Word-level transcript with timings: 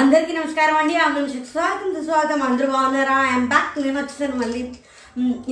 అందరికీ 0.00 0.32
నమస్కారం 0.36 0.76
అండి. 0.78 0.94
అందరం 1.02 1.26
స్వాగతం 1.50 1.90
సుస్వాగతం. 1.96 2.40
అందరూ 2.46 2.68
బాగున్నారా? 2.72 3.16
ఐఎమ్ 3.26 3.46
బ్యాక్ 3.52 3.76
నేను 3.82 3.98
వచ్చేసాను 3.98 4.36
మళ్ళీ. 4.40 4.62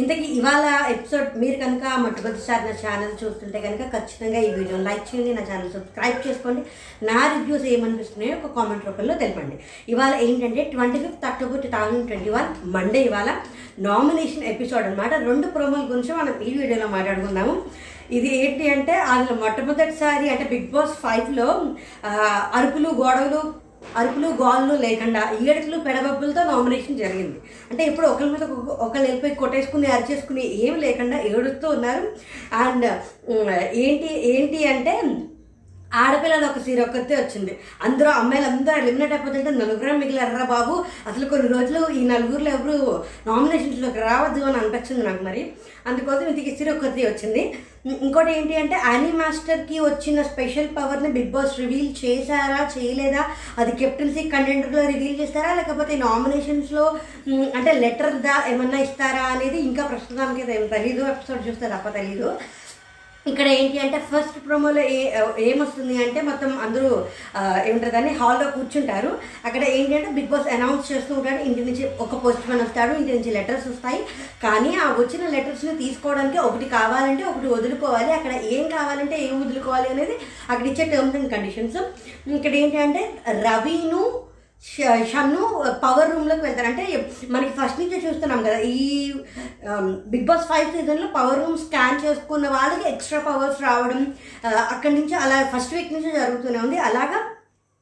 ఇంతకీ 0.00 0.26
ఇవాళ 0.38 0.64
ఎపిసోడ్ 0.94 1.28
మీరు 1.42 1.56
కనుక 1.60 1.84
మొట్టమొదటిసారి 2.04 2.62
నా 2.68 2.72
ఛానల్ 2.80 3.12
చూస్తుంటే 3.20 3.58
కనుక 3.66 3.86
ఖచ్చితంగా 3.92 4.40
ఈ 4.46 4.50
వీడియోని 4.56 4.86
లైక్ 4.88 5.06
చేయండి 5.10 5.36
నా 5.38 5.44
ఛానల్ 5.50 5.70
సబ్స్క్రైబ్ 5.76 6.18
చేసుకోండి. 6.26 6.62
నా 7.10 7.20
రివ్యూస్ 7.34 7.68
ఏమనిపిస్తున్నాయో 7.74 8.34
ఒక 8.38 8.52
కామెంట్ 8.58 8.88
రూపంలో 8.88 9.16
తెలపండి. 9.22 9.56
ఇవాళ 9.94 10.12
ఏంటంటే 10.26 10.64
twenty 10.74 10.98
fifth 11.04 11.28
October 11.30 11.64
two 11.66 11.70
thousand 11.76 12.06
twenty 12.10 12.32
one 12.36 12.50
Monday 12.76 13.02
ఇవాళ 13.10 13.30
నామినేషన్ 13.88 14.50
ఎపిసోడ్ 14.54 14.86
అనమాట 14.90 15.14
రెండు 15.30 15.48
ప్రోమోల 15.56 15.86
గురించి 15.94 16.14
మనం 16.20 16.34
ఈ 16.48 16.52
వీడియోలో 16.60 16.88
మాట్లాడుకుందాము. 16.98 17.56
ఇది 18.18 18.30
ఏంటి 18.44 18.64
అంటే 18.76 18.94
అందులో 19.12 19.34
మొట్టమొదటిసారి 19.42 20.26
అంటే 20.32 20.46
బిగ్ 20.54 20.70
బాస్ 20.76 20.96
ఫైవ్లో 21.04 21.50
అరుపులు 22.58 22.88
గొడవలు 23.02 23.42
అరుపులు 23.96 24.28
గోళ్ళు 24.42 24.74
లేకుండా 24.74 25.22
ఈడట్లు 25.42 25.78
పెడబబ్బులతో 25.78 26.42
నామినేషన్ 26.44 26.98
జరిగింది. 26.98 27.38
అంటే 27.70 27.82
ఇప్పుడు 27.86 28.06
ఒకరి 28.06 28.30
మీద 28.30 28.44
ఒకళ్ళు 28.84 29.04
వెళ్ళిపోయి 29.06 29.34
కొట్టేసుకుని 29.34 29.86
అరిచేసుకుని 29.86 30.44
ఏమి 30.66 30.80
లేకుండా 30.80 31.18
ఏడుస్తూ 31.20 31.68
ఉన్నారు. 31.68 32.04
అండ్ 32.64 32.86
ఏంటి 33.84 34.10
ఏంటి 34.32 34.60
అంటే 34.68 34.94
ఆడపిల్లలు 35.94 36.46
ఒక 36.46 36.58
సీర 36.58 36.82
ఒక్కతే 36.82 37.16
వచ్చింది. 37.16 37.58
అందరూ 37.82 38.10
అమ్మాయిలు 38.10 38.46
అందరూ 38.46 38.76
ఎలిమినేట్ 38.78 39.12
అయిపోతుంటే 39.12 39.50
నలుగురే 39.50 39.92
మిగిలినరా 39.92 40.44
బాబు? 40.44 40.84
అసలు 41.06 41.26
కొన్ని 41.26 41.48
రోజులు 41.48 41.90
ఈ 41.90 42.08
నలుగురిలో 42.08 42.50
ఎవరు 42.50 43.04
నామినేషన్స్లోకి 43.26 43.98
రావద్దు 43.98 44.44
అని 44.44 44.56
అనిపించింది 44.56 45.06
నాకు 45.06 45.24
మరి. 45.24 45.52
అందుకోసం 45.86 46.28
ఇది 46.28 46.56
సీర 46.58 46.70
ఒక్కతే 46.72 47.06
వచ్చింది. 47.06 47.58
ఇంకోటి 47.86 48.32
ఏంటి 48.38 48.56
అంటే 48.56 48.76
యానీ 48.86 49.12
మాస్టర్కి 49.12 49.80
వచ్చిన 49.80 50.22
స్పెషల్ 50.22 50.68
పవర్ని 50.76 51.08
బిగ్ 51.08 51.30
బాస్ 51.30 51.58
రివీల్ 51.58 52.04
చేశారా 52.04 52.70
చేయలేదా? 52.78 53.22
అది 53.58 53.72
కెప్టెన్సీ 53.72 54.22
కంటెండర్లో 54.30 54.82
రివీల్ 54.82 55.20
చేస్తారా? 55.20 55.54
లేకపోతే 55.54 55.96
నామినేషన్స్లో 55.96 56.84
అంటే 57.56 57.72
లెటర్ 57.72 58.12
దా 58.12 58.44
ఏమన్నా 58.48 58.80
ఇస్తారా 58.80 59.22
అనేది 59.22 59.60
ఇంకా 59.60 59.86
ప్రస్తుతానికి 59.86 60.40
అయితే 60.40 60.62
ఏం 60.62 60.66
తెలీదు. 60.66 61.04
ఎపిసోడ్ 61.04 61.48
చూస్తే 61.48 61.68
తప్ప 61.68 61.88
తెలీదు. 61.88 62.38
ఇక్కడ 63.30 63.46
ఏంటి 63.58 63.76
అంటే 63.84 63.98
ఫస్ట్ 64.10 64.38
ప్రోమోలో 64.46 64.82
ఏ 64.94 65.00
ఏమొస్తుంది 65.48 65.96
అంటే 66.04 66.20
మొత్తం 66.28 66.50
అందరూ 66.64 66.88
ఏముంటుంది 67.68 67.68
ఏమంటారు 67.68 67.92
దాన్ని 67.96 68.12
హాల్లో 68.20 68.46
కూర్చుంటారు. 68.56 69.10
అక్కడ 69.46 69.62
ఏంటి 69.76 69.92
అంటే 69.98 70.10
బిగ్ 70.16 70.30
బాస్ 70.32 70.48
అనౌన్స్ 70.54 70.90
చేస్తూ 70.92 71.12
ఉంటాడు 71.18 71.40
ఇంటి 71.48 71.66
నుంచి 71.68 71.84
ఒక 72.04 72.18
పోస్ట్ 72.24 72.48
మ్యాన్ 72.48 72.62
వస్తాడు 72.64 72.92
ఇంటి 73.00 73.12
నుంచి 73.16 73.34
లెటర్స్ 73.36 73.68
వస్తాయి. 73.68 74.00
కానీ 74.44 74.72
ఆ 74.84 74.86
వచ్చిన 74.98 75.28
లెటర్స్ని 75.36 75.74
తీసుకోవడానికి 75.84 76.40
ఒకటి 76.48 76.68
కావాలంటే 76.76 77.24
ఒకటి 77.30 77.48
వదులుకోవాలి. 77.54 78.12
అక్కడ 78.18 78.32
ఏం 78.56 78.66
కావాలంటే 78.76 79.16
ఏం 79.28 79.34
వదులుకోవాలి 79.44 79.88
అనేది 79.94 80.16
అక్కడ 80.50 80.66
ఇచ్చే 80.72 80.86
టర్మ్స్ 80.92 81.16
అండ్ 81.20 81.32
కండిషన్స్ 81.36 81.80
ఇక్కడ 82.38 82.54
ఏంటి 82.62 82.80
అంటే 82.86 83.04
రవిను 83.46 84.02
షన్ను 85.10 85.44
పవర్ 85.84 86.10
రూమ్లోకి 86.14 86.44
వెళ్తారు. 86.46 86.68
అంటే 86.70 86.84
మనకి 87.34 87.52
ఫస్ట్ 87.58 87.80
నుంచే 87.82 87.98
చూస్తున్నాం 88.04 88.40
కదా 88.46 88.58
ఈ 88.74 88.84
బిగ్ 90.12 90.26
బాస్ 90.30 90.48
ఫైవ్ 90.50 90.68
సీజన్లో 90.74 91.08
పవర్ 91.16 91.40
రూమ్ 91.42 91.56
స్కాన్ 91.64 92.02
చేసుకున్న 92.04 92.48
వాళ్ళకి 92.56 92.84
ఎక్స్ట్రా 92.92 93.20
పవర్స్ 93.28 93.62
రావడం 93.68 94.00
అక్కడి 94.74 94.94
నుంచి 94.98 95.14
అలా 95.22 95.38
ఫస్ట్ 95.54 95.74
వీక్ 95.76 95.94
నుంచి 95.94 96.10
జరుగుతూనే 96.18 96.60
ఉంది. 96.66 96.78
అలాగా 96.88 97.18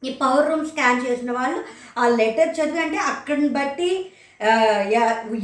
ఈ 0.03 0.11
పవర్ 0.23 0.49
రూమ్ 0.51 0.65
స్కాన్ 0.71 1.05
చేసిన 1.07 1.31
వాళ్ళు 1.39 1.61
ఆ 2.01 2.05
లెటర్ 2.21 2.57
చదివి 2.59 2.83
అంటే 2.85 2.99
అక్కడిని 3.13 3.51
బట్టి 3.59 3.91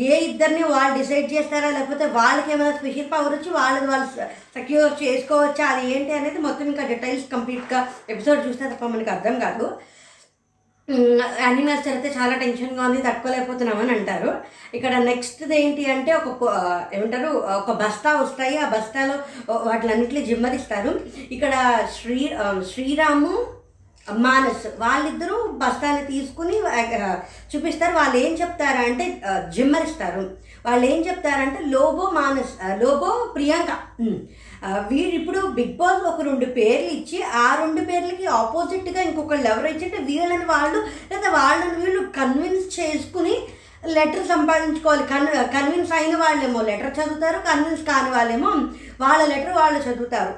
ఏ 0.07 0.15
ఇద్దరిని 0.29 0.63
వాళ్ళు 0.75 0.93
డిసైడ్ 0.99 1.27
చేస్తారా 1.33 1.71
లేకపోతే 1.75 2.05
వాళ్ళకి 2.19 2.49
ఏమైనా 2.55 2.77
స్పెషల్ 2.79 3.11
పవర్ 3.15 3.35
వచ్చి 3.35 3.51
వాళ్ళది 3.57 3.89
వాళ్ళు 3.91 4.07
సెక్యూర్ 4.57 4.95
చేసుకోవచ్చా 5.03 5.65
అది 5.73 5.83
ఏంటి 5.95 6.15
అనేది 6.19 6.41
మొత్తం 6.47 6.67
ఇంకా 6.73 6.87
డీటెయిల్స్ 6.93 7.27
కంప్లీట్గా 7.35 7.81
ఎపిసోడ్ 8.15 8.41
చూస్తే 8.47 8.65
తప్ప 8.73 8.89
మనకి 8.95 9.13
అర్థం 9.17 9.37
కాదు. 9.45 9.67
యానిమల్స్ 10.91 11.87
అయితే 11.89 12.09
చాలా 12.17 12.35
టెన్షన్గా 12.43 12.83
ఉంది 12.89 13.01
తట్టుకోలేకపోతున్నామని 13.03 13.93
అంటారు. 13.95 14.31
ఇక్కడ 14.77 14.95
నెక్స్ట్ది 15.09 15.55
ఏంటి 15.63 15.85
అంటే 15.95 16.13
ఒక 16.13 16.43
ఏమంటారు? 16.95 17.31
ఒక 17.61 17.73
బస్తా 17.83 18.11
వస్తాయి. 18.21 18.57
ఆ 18.59 18.69
బస్తాలో 18.75 19.17
వాటిలన్నింటినీ 19.69 20.23
జిమ్మరిస్తారు. 20.31 20.93
ఇక్కడ 21.37 21.55
శ్రీ 21.97 22.21
శ్రీరాము 22.73 23.35
మానస్ 24.27 24.67
వాళ్ళిద్దరూ 24.81 25.37
బస్తాని 25.63 26.03
తీసుకుని 26.13 26.57
చూపిస్తారు. 27.53 27.95
వాళ్ళు 27.95 28.17
ఏం 28.17 28.33
చెప్తారా 28.43 28.83
అంటే 28.91 29.07
జిమ్మరిస్తారు. 29.57 30.25
వాళ్ళు 30.67 30.85
ఏం 30.93 31.01
చెప్తారంటే 31.09 31.61
లోబో 31.75 32.05
మానస్ 32.19 32.55
లోబో 32.83 33.11
ప్రియాంక. 33.35 33.73
వీరిప్పుడు 34.91 35.41
బిగ్ 35.59 35.77
బాస్ 35.81 36.03
ఒక 36.11 36.23
రెండు 36.29 36.47
పేర్లు 36.57 36.91
ఇచ్చి 36.99 37.19
ఆ 37.43 37.47
రెండు 37.61 37.83
పేర్లకి 37.91 38.27
ఆపోజిట్గా 38.41 39.01
ఇంకొకళ్ళు 39.09 39.47
ఎవరు 39.53 39.69
ఇచ్చింటే 39.75 39.99
వీళ్ళని 40.11 40.47
వాళ్ళు 40.55 40.81
లేదా 41.13 41.31
వాళ్ళని 41.39 41.75
వీళ్ళు 41.81 42.03
కన్విన్స్ 42.19 42.67
చేసుకుని 42.79 43.37
లెటర్ 43.97 44.31
సంపాదించుకోవాలి. 44.35 45.05
కన్ 45.13 45.27
కన్విన్స్ 45.57 45.93
అయిన 45.97 46.15
వాళ్ళేమో 46.23 46.61
లెటర్ 46.71 46.97
చదువుతారు 46.99 47.39
కన్విన్స్ 47.49 47.85
కాని 47.91 48.11
వాళ్ళేమో 48.17 48.51
వాళ్ళ 49.05 49.23
లెటర్ 49.33 49.59
వాళ్ళు 49.61 49.81
చదువుతారు. 49.89 50.35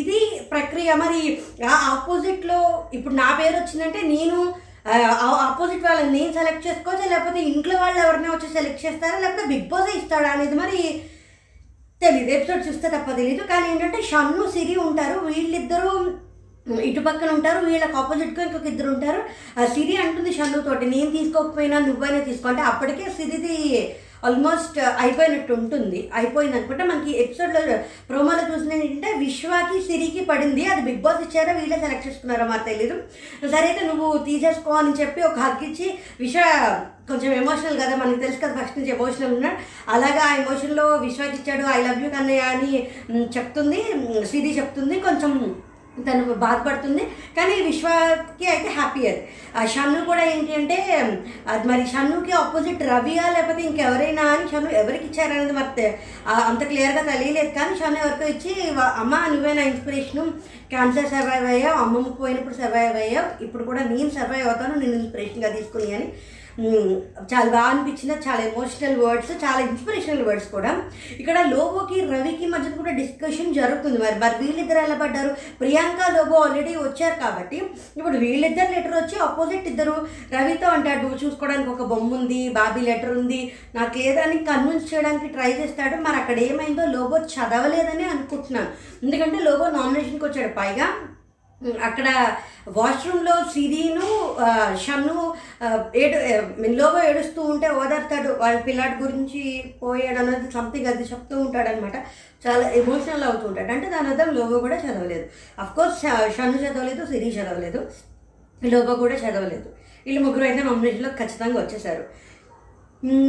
ఇది 0.00 0.18
ప్రక్రియ. 0.50 0.90
మరి 1.04 1.22
ఆ 1.70 1.76
ఆపోజిట్లో 1.92 2.58
ఇప్పుడు 2.96 3.14
నా 3.22 3.28
పేరు 3.38 3.56
వచ్చిందంటే 3.60 4.00
నేను 4.14 4.38
ఆపోజిట్ 4.86 5.84
వాళ్ళని 5.84 6.12
నేను 6.18 6.32
సెలెక్ట్ 6.32 6.66
చేసుకోవచ్చా? 6.66 7.06
లేకపోతే 7.12 7.40
ఇంట్లో 7.52 7.74
వాళ్ళు 7.82 7.98
ఎవరినైనా 8.04 8.34
వచ్చి 8.34 8.54
సెలెక్ట్ 8.56 8.84
చేస్తారా? 8.86 9.18
లేకపోతే 9.18 9.46
బిగ్ 9.52 9.68
బాస్ 9.72 9.96
ఇస్తాడా 9.96 10.30
అనేది 10.30 10.54
మరి 10.54 10.80
తెలియదు 12.02 12.30
ఎపిసోడ్ 12.36 12.66
చూస్తే 12.68 12.88
తప్ప 12.88 13.08
తెలియదు 13.16 13.42
కానీ 13.52 13.66
ఏంటంటే 13.72 13.98
షన్ను 14.10 14.44
సిరి 14.56 14.76
ఉంటారు. 14.88 15.18
వీళ్ళిద్దరూ 15.26 15.92
ఇటు 16.88 17.00
పక్కన 17.00 17.30
ఉంటారు. 17.36 17.60
వీళ్ళకి 17.66 17.96
ఆపోజిట్గా 17.96 18.42
ఇంకొక 18.46 18.66
ఇద్దరు 18.66 18.88
ఉంటారు. 18.94 19.20
సిరి 19.74 19.96
అంటుంది 19.96 20.32
షన్ను 20.38 20.60
తోటి 20.68 20.86
నేను 20.86 21.10
తీసుకోకపోయినా 21.10 21.78
నువ్వైనా 21.78 22.20
తీసుకో. 22.28 22.48
అంటే 22.48 22.62
అప్పటికే 22.62 23.06
సిరిది 23.18 23.56
ఆల్మోస్ట్ 24.28 24.78
అయిపోయినట్టు 25.02 25.52
ఉంటుంది. 25.60 26.00
అయిపోయింది 26.14 26.56
అనుకుంటే 26.58 26.84
మనకి 26.84 27.12
ఎపిసోడ్లో 27.22 27.60
ప్రోమోలో 28.08 28.42
చూసిన 28.50 28.72
ఏంటంటే 28.72 29.10
విశ్వాకి 29.18 29.76
సిరికి 29.86 30.22
పడింది. 30.30 30.64
అది 30.72 30.82
బిగ్ 30.88 31.02
బాస్ 31.06 31.22
ఇచ్చారో? 31.26 31.52
వీళ్ళే 31.58 31.78
సెలెక్ట్ 31.84 32.06
చేసుకున్నారో? 32.08 32.46
మాకు 32.52 32.64
తెలియదు 32.70 32.96
సరే 33.52 33.66
అయితే 33.70 33.86
నువ్వు 33.86 34.08
తీసేసుకో 34.28 34.72
అని 34.82 34.94
చెప్పి 35.00 35.22
ఒక 35.30 35.38
హక్ 35.44 35.64
ఇచ్చి 35.64 35.88
విశ్వ 36.20 36.44
కొంచెం 37.10 37.30
ఎమోషనల్ 37.32 37.78
కదా 37.80 37.94
మనకి 38.00 38.20
తెలుసు 38.20 38.40
కదా 38.42 38.54
ఫస్ట్ 38.58 38.76
నుంచి 38.78 38.90
ఎమోషనల్ 38.96 39.34
ఉన్నాడు. 39.36 39.58
అలాగా 39.94 40.22
ఆ 40.26 40.34
ఎమోషన్లో 40.42 40.84
విశ్వాకి 41.06 41.36
ఇచ్చాడు 41.40 41.64
ఐ 41.78 41.80
లవ్ 41.86 42.04
యూ 42.04 42.10
కన్నయ్య 42.10 42.50
అని 42.52 42.72
చెప్తుంది. 43.36 43.80
సిరి 44.26 44.52
చెప్తుంది. 44.58 44.98
కొంచెం 45.00 45.32
తను 46.06 46.34
బాధపడుతుంది. 46.44 47.04
కానీ 47.36 47.54
విశ్వకి 47.68 48.46
అయితే 48.52 48.68
హ్యాపీ 48.78 49.02
అది. 49.10 49.22
ఆ 49.58 49.62
షన్ను 49.74 50.00
కూడా 50.10 50.22
ఏంటి 50.32 50.52
అంటే 50.60 50.78
అది 51.52 51.64
మరి 51.70 51.84
షన్నుకి 51.92 52.32
ఆపోజిట్ 52.40 52.82
రవియా 52.92 53.24
లేకపోతే 53.36 53.62
ఇంకెవరైనా 53.68 54.24
అని 54.34 54.46
షన్ను 54.52 54.72
ఎవరికి 54.82 55.06
ఇచ్చారనేది 55.10 55.54
మరి 55.58 55.86
అంత 56.50 56.62
క్లియర్గా 56.72 57.04
తెలియలేదు. 57.10 57.52
కానీ 57.58 57.74
షన్ను 57.82 58.00
ఎవరికో 58.04 58.26
ఇచ్చి 58.34 58.52
అమ్మ 59.02 59.14
నువ్వే 59.34 59.54
నా 59.60 59.64
ఇన్స్పిరేషను 59.72 60.24
క్యాన్సర్ 60.74 61.12
సర్వైవ్ 61.14 61.46
అయ్యావు 61.52 61.78
అమ్మమ్మకు 61.84 62.18
పోయినప్పుడు 62.22 62.56
సర్వైవ్ 62.62 62.98
అయ్యావు 63.04 63.28
ఇప్పుడు 63.44 63.64
కూడా 63.70 63.82
నేను 63.92 64.10
సర్వైవ్ 64.18 64.46
అవుతాను 64.48 64.74
నేను 64.82 64.94
ఇన్స్పిరేషన్గా 65.00 65.50
తీసుకుని 65.56 65.88
అని 65.96 66.08
చాలా 67.30 67.48
బాగా 67.54 67.68
అనిపించిన 67.72 68.12
చాలా 68.26 68.42
ఎమోషనల్ 68.50 68.96
వర్డ్స్ 69.02 69.30
చాలా 69.44 69.60
ఇన్స్పిరేషనల్ 69.66 70.24
వర్డ్స్ 70.28 70.48
కూడా. 70.54 70.72
ఇక్కడ 71.20 71.38
లోబోకి 71.52 72.00
రవికి 72.12 72.46
మధ్య 72.46 72.70
కూడా 72.70 72.92
డిస్కషన్ 73.00 73.54
జరుగుతుంది 73.58 73.98
మరి. 73.98 74.16
మరి 74.24 74.34
వీళ్ళిద్దరు 74.42 74.78
ఎలా 74.78 74.96
పడ్డారు? 75.02 75.30
ప్రియాంక 75.60 76.10
లోబో 76.16 76.36
ఆల్రెడీ 76.44 76.74
వచ్చారు 76.76 77.16
కాబట్టి 77.24 77.58
ఇప్పుడు 77.98 78.16
వీళ్ళిద్దరు 78.24 78.72
లెటర్ 78.76 78.96
వచ్చి 78.98 79.18
ఆపోజిట్ 79.28 79.68
ఇద్దరు 79.72 79.94
రవితో 80.36 80.66
అంటాడు 80.66 81.08
చూసుకోవడానికి 81.22 81.70
ఒక 81.70 81.86
బొమ్మ 81.92 82.14
ఉంది 82.14 82.40
బాబీ 82.48 82.80
లెటర్ 82.80 83.14
ఉంది 83.18 83.40
నాకు 83.74 83.98
లేదని 83.98 84.38
కన్విన్స్ 84.50 84.90
చేయడానికి 84.94 85.28
ట్రై 85.28 85.52
చేస్తాడు. 85.52 85.96
మరి 85.96 86.16
అక్కడ 86.16 86.38
ఏమైందో 86.38 86.86
లోబో 86.96 87.18
చదవలేదని 87.36 88.04
అనుకుంటున్నాను. 88.04 88.70
ఎందుకంటే 89.04 89.38
లోబో 89.48 89.68
నామినేషన్కి 89.70 90.24
వచ్చాడు. 90.24 90.52
పైగా 90.60 90.88
అక్కడ 91.60 92.08
వాష్రూమ్లో 92.76 93.34
సిరీను 93.52 94.06
షన్ను 94.84 95.16
ఏడు 95.96 96.18
లోగో 96.80 97.00
ఏడుస్తూ 97.08 97.40
ఉంటే 97.42 97.68
ఓదార్తాడు. 97.80 98.30
వాళ్ళ 98.42 98.60
పిల్లాడి 98.60 98.96
గురించి 99.02 99.42
పోయాడు 99.82 100.18
అన్నది 100.18 100.52
సంథింగ్ 100.52 100.86
అది 100.86 101.04
చెప్తూ 101.10 101.34
ఉంటాడనమాట 101.40 101.96
చాలా 102.46 102.64
ఎమోషనల్ 102.80 103.24
అవుతూ 103.24 103.44
ఉంటాడు. 103.48 103.72
అంటే 103.72 103.90
దాని 103.90 104.08
అర్థం 104.08 104.30
లోగో 104.34 104.58
కూడా 104.58 104.78
చదవలేదు. 104.84 105.26
అఫ్కోర్స్ 105.58 106.00
షన్ను 106.36 106.58
చదవలేదు 106.64 107.04
సిరి 107.12 107.30
చదవలేదు. 107.38 107.82
లోగో 108.64 108.94
కూడా 108.94 109.14
చదవలేదు. 109.14 109.68
వీళ్ళు 110.06 110.20
ముగ్గురు 110.24 110.44
అయితే 110.44 110.62
నామినేషన్లో 110.62 111.10
ఖచ్చితంగా 111.20 111.58
వచ్చేసారు. 111.60 112.04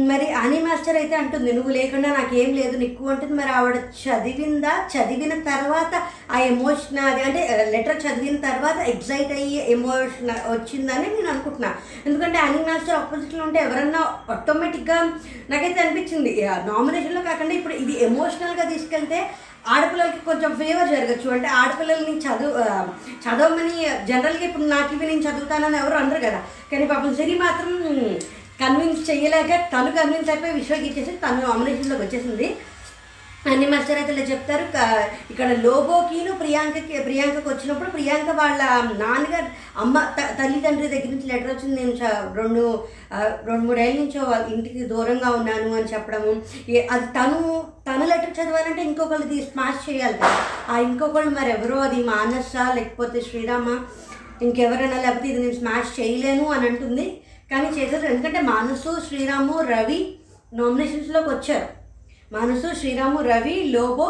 మరి 0.08 0.26
అని 0.40 0.56
మాస్టర్ 0.64 0.96
అయితే 1.00 1.14
అంటుంది 1.20 1.50
నువ్వు 1.56 1.70
లేకుండా 1.76 2.08
నాకేం 2.16 2.50
లేదు 2.58 2.74
నీకు 2.80 3.02
అంటుంది 3.12 3.34
మరి 3.38 3.50
ఆవిడ 3.58 3.76
చదివిందా? 4.00 4.72
చదివిన 4.94 5.34
తర్వాత 5.50 5.92
ఆ 6.34 6.38
ఎమోషన్ 6.48 6.98
అది 7.10 7.22
అంటే 7.26 7.42
లెటర్ 7.74 8.02
చదివిన 8.04 8.38
తర్వాత 8.48 8.78
ఎగ్జైట్ 8.92 9.32
అయ్యి 9.38 9.60
ఎమోషన్ 9.74 10.32
వచ్చిందని 10.54 11.06
నేను 11.14 11.30
అనుకుంటున్నా. 11.34 11.70
ఎందుకంటే 12.08 12.38
అని 12.46 12.58
మాస్టర్ 12.66 12.98
ఆపోజిట్లో 12.98 13.42
ఉంటే 13.46 13.60
ఎవరన్నా 13.66 14.02
ఆటోమేటిక్గా 14.34 14.98
నాకైతే 15.52 15.80
అనిపించింది. 15.84 16.34
నామినేషన్లో 16.68 17.22
కాకుండా 17.30 17.56
ఇప్పుడు 17.60 17.76
ఇది 17.84 17.96
ఎమోషనల్గా 18.08 18.66
తీసుకెళ్తే 18.74 19.20
ఆడపిల్లలకి 19.72 20.20
కొంచెం 20.28 20.52
ఫేవర్ 20.60 20.92
జరగచ్చు. 20.94 21.28
అంటే 21.38 21.48
ఆడపిల్లల్ని 21.62 22.14
చదువు 22.26 22.52
చదవమని 23.24 23.74
జనరల్గా 24.10 24.44
ఇప్పుడు 24.50 24.68
నాకు 24.76 24.94
ఇవి 24.96 25.10
నేను 25.10 25.26
చదువుతానని 25.28 25.80
ఎవరు 25.82 25.98
అనరు 26.02 26.22
కదా. 26.28 26.40
కానీ 26.70 26.86
పాపం 26.92 27.12
సిరి 27.20 27.34
మాత్రం 27.46 27.72
కన్విన్స్ 28.62 29.10
చేయలేక 29.10 29.46
తను 29.46 29.92
కన్విన్స్ 29.92 30.30
అయిపోయి 30.30 30.52
విశ్వకి 30.52 30.86
ఇచ్చేసి 30.86 31.10
తను 31.10 31.40
నామినేషన్లోకి 31.40 32.02
వచ్చేసింది. 32.02 32.56
అన్ని 33.50 33.66
మాస్టర్ 33.66 34.30
చెప్తారు 34.30 34.62
ఇక్కడ 35.30 35.46
లోబోకిను 35.46 36.32
ప్రియాంకకి 36.32 37.02
ప్రియాంకకు 37.02 37.50
వచ్చినప్పుడు 37.50 37.90
ప్రియాంక 37.90 38.30
వాళ్ళ 38.30 38.62
నాన్నగారు 38.98 39.46
అమ్మ 39.78 40.00
త- 40.00 40.36
తల్లిదండ్రి 40.38 40.88
దగ్గర 40.88 41.04
నుంచి 41.04 41.26
లెటర్ 41.26 41.56
వచ్చింది. 41.56 41.84
నేను 41.84 41.92
రెండు 42.34 42.84
రెండు 43.44 43.64
మూడేళ్ళ 43.64 44.00
నుంచి 44.00 44.18
వాళ్ళ 44.18 44.54
ఇంటికి 44.54 44.84
దూరంగా 44.84 45.30
ఉన్నాను 45.30 45.74
అని 45.74 45.84
చెప్పడము. 45.84 46.42
అది 46.90 47.06
తను 47.06 47.64
తన 47.88 48.04
లెటర్ 48.04 48.30
చదవాలంటే 48.30 48.82
ఇంకొకరిది 48.82 49.42
స్మాష్ 49.42 49.90
చేయాలి 49.90 50.18
కదా. 50.18 50.36
ఆ 50.68 50.78
ఇంకొకళ్ళు 50.78 51.30
మరి 51.30 51.50
ఎవరో 51.50 51.76
అది 51.76 52.04
మానస 52.04 52.52
లేకపోతే 52.74 53.20
శ్రీరామ 53.20 53.84
ఇంకెవరైనా 54.42 55.02
లేకపోతే 55.02 55.28
ఇది 55.28 55.40
నేను 55.40 55.54
స్మాష్ 55.54 56.00
చేయలేను 56.00 56.46
అని 56.46 56.68
అంటుంది. 56.68 57.20
కానీ 57.52 57.68
చేశారు 57.78 58.06
ఎందుకంటే 58.12 58.40
మానసు 58.50 58.90
శ్రీరాము 59.08 59.54
రవి 59.72 60.00
నామినేషన్స్లోకి 60.54 61.28
వచ్చారు. 61.28 61.68
మనసు 62.36 62.68
శ్రీరాము 62.80 63.18
రవి 63.30 63.56
లోబో 63.74 64.08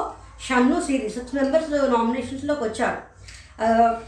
షన్ను 0.48 0.76
సిరి 0.86 1.08
సిక్స్ 1.16 1.34
మెంబర్స్ 1.34 1.72
నామినేషన్స్లోకి 1.94 2.64
వచ్చారు. 2.64 3.00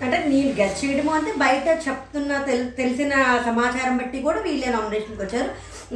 అంటే 0.04 0.16
నేను 0.28 0.52
గెస్ట్ 0.60 0.80
చేయడము 0.84 1.10
అంటే 1.16 1.32
బయట 1.38 1.66
చెప్తున్న 1.88 2.38
తెల్ 2.46 2.64
తెలిసిన 2.78 3.12
సమాచారం 3.46 3.96
బట్టి 3.96 4.18
కూడా 4.26 4.40
వీళ్ళే 4.46 4.68
నామినేషన్కి 4.76 5.22
వచ్చారు. 5.22 5.50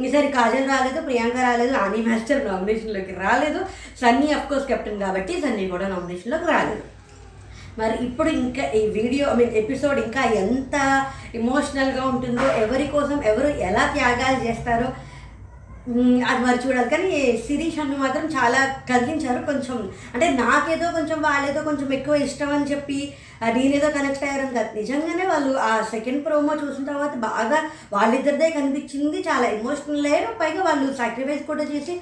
ఈసారి 0.05 0.27
కాజల్ 0.37 0.69
రాలేదు 0.69 0.99
ప్రియాంక 1.01 1.37
రాలేదు 1.47 1.73
ఆనీ 1.83 2.01
మాస్టర్ 2.07 2.45
నామినేషన్లోకి 2.47 3.13
రాలేదు. 3.23 3.59
సన్నీ 4.01 4.27
అఫ్కోర్స్ 4.37 4.67
కెప్టెన్ 4.67 5.03
కాబట్టి 5.05 5.33
సన్నీ 5.41 5.65
కూడా 5.73 5.87
నామినేషన్లోకి 5.93 6.47
రాలేదు. 6.51 6.83
మరి 7.77 8.05
ఇప్పుడు 8.05 8.29
ఇంకా 8.29 8.63
ఈ 8.79 8.81
వీడియో 8.87 9.25
ఐ 9.31 9.35
మీన్ 9.35 9.51
ఎపిసోడ్ 9.51 9.99
ఇంకా 9.99 10.23
ఎంత 10.23 10.75
ఎమోషనల్గా 11.35 12.03
ఉంటుందో 12.05 12.47
ఎవరి 12.63 12.87
కోసం 12.87 13.23
ఎవరు 13.23 13.47
ఎలా 13.47 13.85
త్యాగాలు 13.93 14.39
చేస్తారో 14.47 14.89
అది 16.29 16.41
మరి 16.45 16.59
చూడాలి. 16.65 16.89
కానీ 16.89 17.11
శిరీష్ 17.47 17.79
అన్ను 17.79 17.97
మాత్రం 17.97 18.25
చాలా 18.25 18.59
కదిలించారు. 18.89 19.45
కొంచెం 19.45 19.77
అంటే 20.13 20.29
నాకేదో 20.29 20.91
కొంచెం 20.91 21.21
వాళ్ళేదో 21.21 21.61
కొంచెం 21.61 21.93
ఎక్కువ 21.93 22.15
ఇష్టం 22.15 22.53
అని 22.53 22.71
చెప్పి 22.71 23.13
నేనేదో 23.47 23.89
కనెక్ట్ 23.89 24.23
అయ్యారని 24.23 24.53
కాదు. 24.53 24.71
నిజంగానే 24.77 25.25
వాళ్ళు 25.27 25.57
ఆ 25.57 25.81
సెకండ్ 25.91 26.25
ప్రోమో 26.25 26.53
చూసిన 26.55 26.85
తర్వాత 26.85 27.15
బాగా 27.17 27.59
వాళ్ళిద్దరిదే 27.93 28.49
కనిపించింది. 28.49 29.19
చాలా 29.29 29.47
ఎమోషనల్ 29.47 30.07
అయ్యారు. 30.07 30.33
పైగా 30.41 30.63
వాళ్ళు 30.63 30.93
సాక్రిఫైస్ 30.93 31.43
కూడా 31.43 31.63
చేసి 31.63 32.01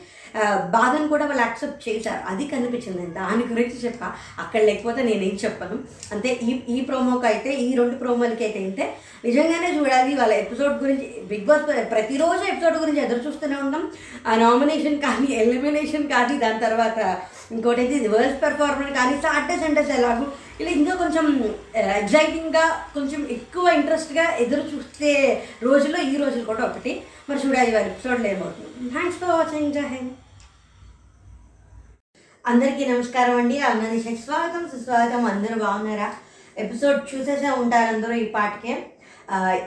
బాధను 0.70 1.08
కూడా 1.08 1.26
వాళ్ళు 1.26 1.44
యాక్సెప్ట్ 1.44 1.90
చేశారు. 1.90 2.22
అది 2.32 2.48
కనిపించింది. 2.48 3.06
దాని 3.20 3.44
గురించి 3.52 3.78
చెప్ప. 3.86 4.04
అక్కడ 4.40 4.62
లేకపోతే 4.62 5.04
నేనేం 5.04 5.38
చెప్పను. 5.46 5.78
అంతే 6.12 6.40
ఈ 6.44 6.52
ఈ 6.70 6.82
ప్రోమోకి 6.82 7.28
అయితే 7.28 7.54
ఈ 7.66 7.76
రెండు 7.76 7.96
ప్రోమోలకి 7.96 8.44
అయితే 8.44 8.60
అయితే 8.60 8.98
నిజంగానే 9.26 9.70
చూడాలి. 9.78 10.16
వాళ్ళ 10.16 10.34
ఎపిసోడ్ 10.34 10.84
గురించి 10.84 11.08
బిగ్ 11.28 11.46
బాస్ 11.46 11.66
ప్రతిరోజు 11.92 12.44
ఎపిసోడ్ 12.52 12.78
గురించి 12.78 13.02
ఎదురు 13.06 13.20
చూస్తూనే 13.28 13.56
ఉంటాం 13.56 13.92
ఆ 14.28 14.36
నామినేషన్ 14.36 15.00
కానీ 15.00 15.34
ఎలిమినేషన్ 15.34 16.08
కానీ 16.08 16.38
దాని 16.38 16.60
తర్వాత 16.60 17.00
ఇంకోటి 17.52 17.82
అయితే 17.82 17.96
ఇది 17.96 18.10
పెర్ఫార్మెన్స్ 18.44 18.94
కానీ 19.00 19.22
సాటర్డే 19.22 19.68
సండేస్ 19.68 19.90
ఎలాగో 19.90 20.26
ఇలా 20.60 20.72
ఇంకా 20.72 20.96
కొంచెం 20.96 21.56
ఎగ్జైటింగ్గా 21.76 22.86
కొంచెం 22.94 23.28
ఎక్కువ 23.28 23.70
ఇంట్రెస్ట్గా 23.70 24.36
ఎదురు 24.36 24.62
చూస్తే 24.62 25.44
రోజుల్లో 25.64 26.02
ఈ 26.02 26.18
రోజులు 26.18 26.46
కూడా 26.46 26.66
ఒకటి. 26.66 27.04
మరి 27.30 27.40
చూడాలి 27.48 27.76
వారి 27.76 27.86
ఎపిసోడ్లో 27.86 28.28
ఏమవుతుంది? 28.28 28.92
థ్యాంక్స్ 28.92 29.20
ఫర్ 29.20 29.30
వాచింగ్ 29.30 29.74
జై 29.74 30.02
అందరికీ 32.48 32.86
నమస్కారం 32.86 33.38
అండి. 33.38 33.60
అన్నది 33.60 34.18
స్వాగతం. 34.18 34.68
సుస్వాగతం. 34.68 35.26
అందరూ 35.26 35.56
బాగున్నారా? 35.56 36.14
ఎపిసోడ్ 36.58 37.16
చూసేసే 37.16 37.50
ఉంటారు 37.50 37.96
అందరూ 37.96 38.14
ఈ 38.14 38.26
పాటకే. 38.26 38.86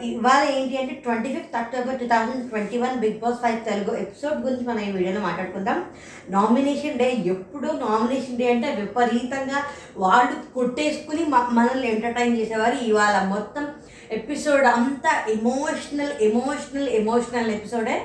ఇవాళ 0.02 0.42
ఏంటి 0.48 0.78
అంటే 0.78 0.94
twenty 0.94 1.28
fifth 1.34 1.56
October 1.56 1.98
two 2.00 2.06
thousand 2.06 2.50
twenty 2.50 2.78
one 2.78 2.94
Bigg 3.00 3.18
Boss 3.18 3.42
five 3.42 3.64
Telugu 3.64 3.96
episode 3.96 4.38
గురించి 4.44 4.64
మనం 4.68 4.78
ఈ 4.80 4.90
వీడియోలో 4.90 5.20
మాట్లాడుకుందాం. 5.20 5.84
నామినేషన్ 6.30 6.98
డే 6.98 7.08
ఎప్పుడు 7.24 7.66
నామినేషన్ 7.66 8.38
డే 8.38 8.52
అంటే 8.52 8.74
విపరీతంగా 8.74 9.58
వాళ్ళు 9.96 10.36
కొట్టేసుకుని 10.54 11.24
మనల్ని 11.28 11.90
ఎంటర్టైన్ 11.90 12.36
చేసేవారు. 12.36 12.78
ఇవాళ 12.84 13.24
మొత్తం 13.24 13.66
ఎపిసోడ్ 14.10 14.64
అంతా 14.64 15.12
ఎమోషనల్ 15.28 16.12
ఎమోషనల్ 16.22 16.88
ఎమోషనల్ 16.88 17.50
ఎపిసోడే. 17.50 18.02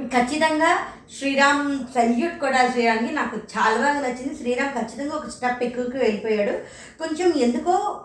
ఖచ్చితంగా 0.00 0.78
శ్రీరామ్ 1.18 1.78
సెల్యూట్ 1.78 2.40
కూడా 2.40 2.70
శ్రీరామ్కి 2.72 3.14
నాకు 3.14 3.36
చాలా 3.36 3.76
బాగా 3.76 4.00
నచ్చింది. 4.00 4.34
శ్రీరామ్ 4.36 4.74
ఖచ్చితంగా 4.78 5.14
ఒక 5.16 5.28
స్టెప్ 5.28 5.62
ఎక్కువకి 5.62 5.96
వెళ్ళిపోయాడు. 5.96 6.52
కొంచెం 7.02 7.28
ఎందుకో 7.46 8.00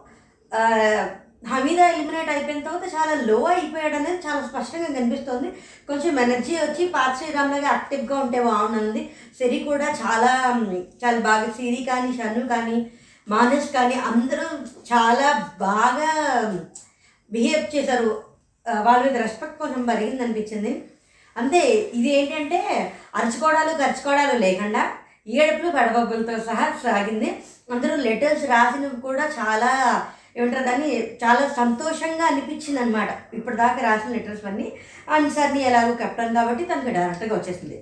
హమీద 1.50 1.80
ఎలిమినేట్ 1.80 2.30
అయిపోయిన 2.30 2.62
తర్వాత 2.64 2.88
చాలా 2.96 3.14
లో 3.22 3.44
అయిపోయాడు 3.44 3.96
అనేది 3.96 4.22
చాలా 4.28 4.42
స్పష్టంగా 4.48 4.90
కనిపిస్తోంది. 5.00 5.50
కొంచెం 5.88 6.20
ఎనర్జీ 6.20 6.56
వచ్చి 6.56 6.84
పాత 6.88 7.12
శ్రీరామ్ 7.18 7.52
లాగా 7.52 7.68
యాక్టివ్గా 7.68 8.20
ఉంటే 8.20 8.40
బాగుంది 8.44 9.02
సిరి 9.38 9.60
కూడా 9.60 9.88
చాలా 10.02 10.32
చాలా 11.04 11.20
బాగా 11.20 11.48
సిరి 11.58 11.82
కానీ 11.90 12.12
షను 12.18 12.48
కానీ 12.48 12.92
మానస్ 13.28 13.70
కానీ 13.74 13.94
అందరూ 13.94 14.46
చాలా 14.94 15.28
బాగా 15.60 16.12
బిహేవ్ 17.32 17.76
చేశారు. 17.76 18.24
వాళ్ళ 18.82 19.02
మీద 19.04 19.18
రెస్పెక్ట్ 19.22 19.60
కొంచెం 19.60 19.84
పెరిగింది 19.86 20.24
అనిపించింది. 20.24 20.72
అంతే 21.38 21.60
ఇది 21.70 22.10
ఏంటంటే 22.18 22.60
అరుచుకోవడాలు 23.16 23.74
ఖర్చుకోవడాలు 23.84 24.38
లేకుండా 24.38 24.92
ఏడుపులు 25.28 25.72
పడబబ్బులతో 25.72 26.44
సహా 26.44 26.66
సాగింది. 26.84 27.30
అందరూ 27.72 27.96
లెటర్స్ 27.96 28.46
రాసినవి 28.46 29.02
కూడా 29.02 29.26
చాలా 29.40 29.72
ఏమంటారు 30.38 30.66
దాన్ని 30.66 30.90
చాలా 31.24 31.48
సంతోషంగా 31.48 32.26
అనిపించింది 32.26 32.80
అనమాట 32.80 33.10
ఇప్పటిదాకా 33.34 33.82
రాసిన 33.82 34.12
లెటర్స్ 34.12 34.46
అన్నీ. 34.46 34.68
అండ్ 35.10 35.34
సార్ని 35.34 35.62
ఎలాగో 35.62 35.94
కెప్టెన్ 35.94 36.34
కాబట్టి 36.34 36.66
తనకి 36.66 36.92
డైరెక్ట్గా 36.92 37.36
వచ్చేసింది. 37.36 37.78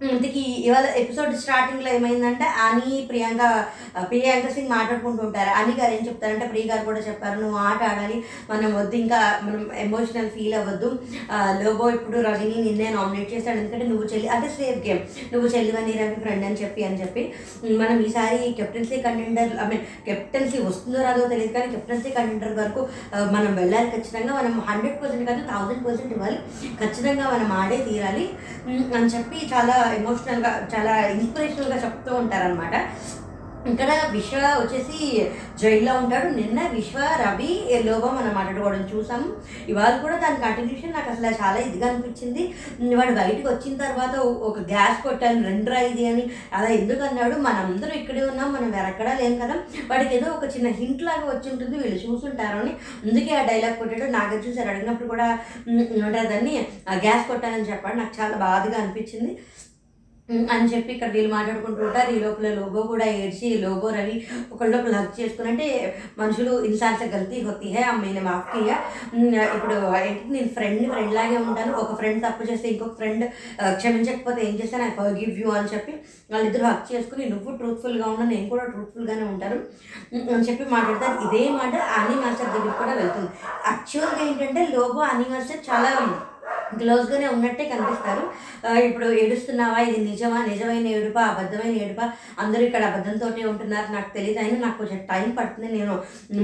ఇంతకీ 0.00 0.42
ఇవాళ 0.64 0.86
ఎపిసోడ్ 0.96 1.32
స్టార్టింగ్లో 1.36 1.88
ఏమైందంటే 1.88 2.46
అని 2.60 3.06
ప్రియాంక 3.08 3.42
ప్రియాంక 4.08 4.48
సింగ్ 4.50 4.68
మాట్లాడుకుంటూ 4.68 5.22
ఉంటారు. 5.24 5.50
అని 5.50 5.72
గారు 5.80 5.92
ఏం 5.92 6.02
చెప్తారంటే 6.06 6.46
ప్రియ 6.46 6.64
గారు 6.70 6.84
కూడా 6.84 7.00
చెప్పారు 7.00 7.36
నువ్వు 7.40 7.58
ఆట 7.60 7.80
ఆడాలి 7.82 8.16
మనం 8.50 8.70
వద్దు 8.74 8.96
ఇంకా 8.96 9.18
మనం 9.42 9.62
ఎమోషనల్ 9.76 10.30
ఫీల్ 10.30 10.54
అవ్వద్దు. 10.54 10.88
లోబో 11.62 11.90
ఇప్పుడు 11.90 12.18
రవిని 12.20 12.56
నిన్నే 12.62 12.88
నామినేట్ 12.90 13.34
చేశాడు 13.34 13.58
ఎందుకంటే 13.58 13.86
నువ్వు 13.86 14.04
చెల్లి 14.04 14.28
అంటే 14.28 14.48
సేఫ్ 14.48 14.80
గేమ్ 14.86 15.02
నువ్వు 15.32 15.48
చెల్లివని 15.48 15.92
రవి 15.92 16.16
ఫ్రెండ్ 16.20 16.46
అని 16.46 16.60
చెప్పి 16.62 16.84
అని 16.84 17.00
చెప్పి 17.02 17.24
మనం 17.82 17.98
ఈసారి 18.06 18.40
captaincy 18.52 18.98
contender 19.02 19.52
I 19.62 19.68
mean 19.68 19.84
captaincy 20.06 20.58
వస్తుందో 20.60 20.98
రాదో 21.02 21.28
తెలియదు 21.28 21.52
కానీ 21.52 21.70
కెప్టెన్సీ 21.72 22.10
కంటెండర్ 22.10 22.56
వరకు 22.60 22.80
మనం 23.32 23.52
వెళ్ళాలి 23.54 23.90
ఖచ్చితంగా. 23.90 24.32
మనం 24.40 24.54
హండ్రెడ్ 24.68 24.98
పర్సెంట్ 25.02 25.30
కాదు 25.30 25.42
థౌజండ్ 25.52 25.84
పర్సెంట్ 25.86 26.14
ఇవ్వాలి. 26.14 26.38
ఖచ్చితంగా 26.80 27.26
మనం 27.34 27.50
ఆడే 27.60 27.78
తీరాలి. 27.88 28.26
అని 28.96 29.10
చెప్పి 29.14 29.38
చాలా 29.52 29.76
ఎమోషనల్గా 29.94 30.68
చాలా 30.74 30.94
ఇన్స్పిరేషనల్గా 31.06 31.78
చెప్తూ 31.86 32.14
ఉంటారనమాట 32.14 32.76
ఇక్కడ 33.70 33.90
విశ్వ 34.10 34.38
వచ్చేసి 34.60 34.98
జైల్లో 35.62 35.92
ఉంటాడు. 35.94 36.28
నిన్న 36.34 36.60
విశ్వ 36.72 36.98
రవి 37.22 37.80
లోబో 37.84 38.08
మనం 38.08 38.32
మాట్లాడుకోవడం 38.34 38.88
చూసాం. 38.92 39.32
ఇవాళ 39.68 39.96
కూడా 39.96 40.16
దాని 40.16 40.38
కంటిన్యూషన్ 40.44 40.92
నాకు 40.92 41.10
అసలు 41.10 41.26
చాలా 41.26 41.58
ఇదిగా 41.66 41.88
అనిపించింది. 41.88 42.42
వాడు 42.96 43.12
బయటకు 43.14 43.48
వచ్చిన 43.48 43.76
తర్వాత 43.76 44.14
ఒక 44.48 44.58
గ్యాస్ 44.58 45.02
కొట్టాను 45.02 45.44
రెండురా 45.48 45.80
ఇది 45.80 46.06
అని. 46.06 46.24
అలా 46.54 46.68
ఎందుకు 46.68 47.04
అన్నాడు? 47.04 47.36
మనందరూ 47.40 47.92
ఇక్కడే 48.00 48.24
ఉన్నాం 48.24 48.52
మనం 48.52 48.88
ఎక్కడా 48.88 49.14
లేం 49.14 49.38
కదా. 49.38 49.54
వాడికి 49.90 50.16
ఏదో 50.16 50.30
ఒక 50.30 50.44
చిన్న 50.56 50.68
హింట్ 50.68 51.02
లాగా 51.02 51.26
వచ్చి 51.26 51.50
ఉంటుంది 51.52 51.78
వీళ్ళు 51.78 52.00
చూసుంటారు 52.06 52.58
అని. 52.58 52.74
అందుకే 53.04 53.36
ఆ 53.36 53.42
డైలాగ్ 53.42 53.76
కొట్టాడు 53.76 54.10
నాకు 54.10 54.48
చూసారు 54.48 54.68
అడిగినప్పుడు 54.68 55.08
కూడా 55.08 55.38
ఉంటుంది 55.68 56.28
దాన్ని? 56.34 56.66
ఆ 56.88 56.94
గ్యాస్ 56.94 57.28
కొట్టానని 57.28 57.70
చెప్పాడు. 57.72 57.96
నాకు 57.96 58.22
చాలా 58.22 58.36
బాధగా 58.36 58.78
అనిపించింది. 58.82 59.38
అని 60.30 60.76
చెప్పి 60.76 60.92
ఇక్కడ 60.92 61.08
వీళ్ళు 61.08 61.34
మాట్లాడుకుంటూ 61.34 61.84
ఉంటారు. 61.84 62.10
ఈ 62.10 62.18
లోపల 62.18 62.54
లోగో 62.54 62.82
కూడా 62.82 63.04
ఏడ్చి 63.04 63.58
లోగో 63.58 63.90
రవి 63.90 64.26
ఒకళ్ళొకళ్ళు 64.52 64.96
హక్ 64.96 65.20
చేసుకుని 65.20 65.48
అంటే 65.48 65.66
మనుషులు 66.18 66.64
ఇన్సాన్ 66.64 67.08
గల్తీ 67.14 67.40
హోతీ 67.40 67.68
హే 67.68 67.82
అమ్మాయిని 67.82 68.20
మాఫ్ 68.20 68.56
ఇప్పుడు 69.56 69.74
ఏంటి 69.96 70.32
నేను 70.32 70.48
ఫ్రెండ్ 70.48 70.92
ఫ్రెండ్ 70.92 71.14
లాగే 71.14 71.36
ఉంటాను. 71.36 71.72
ఒక 71.72 71.94
ఫ్రెండ్ 71.96 72.24
తప్పు 72.24 72.52
చేస్తే 72.52 72.68
ఇంకొక 72.68 72.94
ఫ్రెండ్ 72.94 73.24
క్షమించకపోతే 73.76 74.48
ఏం 74.48 74.54
చేస్తాను? 74.54 74.84
ఐ 74.84 74.90
గివ్ 75.12 75.40
యూ 75.40 75.50
అని 75.50 75.68
చెప్పి 75.74 75.92
వాళ్ళిద్దరు 76.30 76.64
హక్ 76.64 76.94
చేసుకుని 76.94 77.26
నువ్వు 77.26 77.56
ట్రూత్ఫుల్గా 77.56 78.06
ఉన్నా 78.06 78.26
నేను 78.26 78.48
కూడా 78.48 78.64
ట్రూత్ఫుల్గానే 78.64 79.22
ఉంటాను. 79.22 79.56
అని 80.34 80.44
చెప్పి 80.50 80.64
మాట్లాడతారు. 80.64 81.16
ఇదే 81.26 81.50
మాట 81.50 81.74
ఆని 81.76 82.16
మాస్టర్ 82.16 82.46
దగ్గరికి 82.46 82.78
కూడా 82.78 82.92
వెళ్తుంది. 82.92 83.30
యాక్చువల్గా 83.66 84.28
ఏంటంటే 84.28 84.66
లోగో 84.76 85.00
ఆని 85.00 85.24
మాస్టర్ 85.30 85.70
చాలా 85.70 86.16
క్లోజ్గానే 86.78 87.26
ఉన్నట్టే 87.26 87.64
కనిపిస్తారు. 87.64 88.30
ఇప్పుడు 88.88 89.06
ఏడుస్తున్నావా? 89.22 89.78
ఇది 89.88 90.00
నిజమా? 90.10 90.38
నిజమైన 90.50 90.86
ఏడుపా? 90.96 91.22
అబద్ధమైన 91.32 91.74
ఏడుపా? 91.84 92.06
అందరూ 92.42 92.62
ఇక్కడ 92.68 92.82
అబద్ధంతో 92.90 93.26
ఉంటున్నారు. 93.52 93.88
నాకు 93.96 94.10
తెలియదు 94.16 94.40
అయినా 94.44 94.58
నాకు 94.66 94.78
కొంచెం 94.82 95.00
టైం 95.12 95.28
పడుతుంది. 95.38 95.68
నేను 95.78 95.94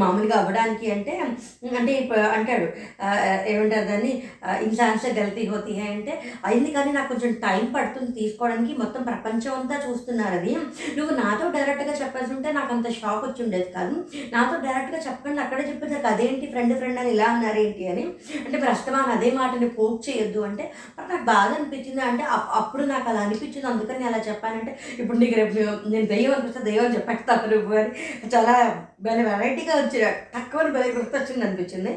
మామూలుగా 0.02 0.36
అవ్వడానికి 0.40 0.86
అంటే 0.96 1.12
అంటే 1.78 1.92
ఇప్పుడు 2.02 2.20
అంటాడు 2.36 2.66
ఏమంటారు 3.52 3.86
దాన్ని? 3.90 4.12
ఇన్సాన్స్ 4.66 5.06
గల్తీ 5.18 5.42
హోతీ 5.50 5.74
అంటే 5.80 6.12
అయింది 6.48 6.70
కానీ 6.76 6.90
నాకు 6.98 7.10
కొంచెం 7.12 7.32
టైం 7.46 7.64
పడుతుంది 7.76 8.12
తీసుకోవడానికి. 8.20 8.72
మొత్తం 8.82 9.02
ప్రపంచం 9.10 9.54
అంతా 9.60 9.76
చూస్తున్నారు 9.86 10.34
అది. 10.40 10.54
నువ్వు 10.98 11.12
నాతో 11.20 11.44
డైరెక్ట్గా 11.56 11.94
చెప్పాల్సి 12.02 12.32
ఉంటే 12.36 12.52
నాకు 12.58 12.70
అంత 12.76 12.88
షాక్ 13.00 13.24
వచ్చి 13.26 13.42
ఉండేది 13.46 13.70
కాదు. 13.76 13.96
నాతో 14.34 14.54
డైరెక్ట్గా 14.66 15.00
చెప్పండి. 15.06 15.40
అక్కడే 15.44 15.64
చెప్పేసరికి 15.70 16.08
అదేంటి 16.12 16.46
ఫ్రెండ్ 16.52 16.74
ఫ్రెండ్ 16.78 17.00
అని 17.00 17.10
ఇలా 17.16 17.28
అన్నారేంటి 17.34 17.84
అని. 17.92 18.06
అంటే 18.44 18.58
ప్రస్తుతం 18.66 19.10
అదే 19.16 19.30
మాటని 19.40 19.68
పోక్ 19.78 20.00
చేయొద్దు 20.08 20.40
అంటే 20.48 20.66
నాకు 21.10 21.24
బాధ 21.32 21.50
అనిపించింది. 21.58 22.02
అంటే 22.06 22.24
అప్- 22.24 22.50
అప్పుడు 22.52 22.82
నాకు 22.82 23.08
అలా 23.08 23.20
అనిపించింది. 23.20 23.66
అందుకని 23.66 23.98
నేను 23.98 24.14
అలా 24.14 24.24
చెప్పానంటే 24.24 24.78
ఇప్పుడు 24.98 25.18
నీకు 25.18 25.34
రేపు 25.34 25.54
నేను- 25.88 26.08
దయ్యం 26.08 26.32
అనిపిస్తే 26.32 26.62
దయ్యం 26.62 26.94
చెప్పేస్తాను 26.94 27.54
నువ్వు 27.54 27.76
అని 27.76 27.90
చాలా 28.34 28.54
భలే 29.00 29.22
వెరైటీగా 29.22 29.74
వచ్చి 29.74 30.00
తక్కువ 30.34 30.70
భలే 30.70 30.92
గుర్తొచ్చింది 30.92 31.46
అనిపించింది. 31.46 31.92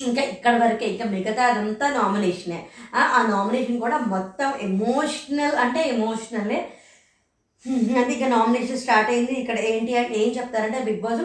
ఇంకా 0.00 0.22
ఇక్కడ 0.22 0.62
వరకే 0.62 0.86
ఇంకా 0.88 1.04
మిగతా 1.04 1.46
అదంతా 1.46 1.88
నామినేషనే 1.88 2.66
ఆ 2.94 3.26
నామినేషన్ 3.30 3.80
కూడా 3.80 3.98
మొత్తం 3.98 4.52
ఎమోషనల్ 4.60 5.56
అంటే 5.56 5.88
ఎమోషనలే 5.88 6.60
Hmm. 7.68 7.98
అది 7.98 8.12
ఇక 8.12 8.24
నామినేషన్ 8.24 8.78
స్టార్ట్ 8.78 9.10
అయింది. 9.10 9.32
ఇక్కడ 9.32 9.58
ఏంటి 9.58 9.96
అంటే 9.96 10.14
ఏం 10.14 10.28
చెప్తారంటే 10.28 10.78
బిగ్ 10.78 11.00
బాస్ 11.00 11.20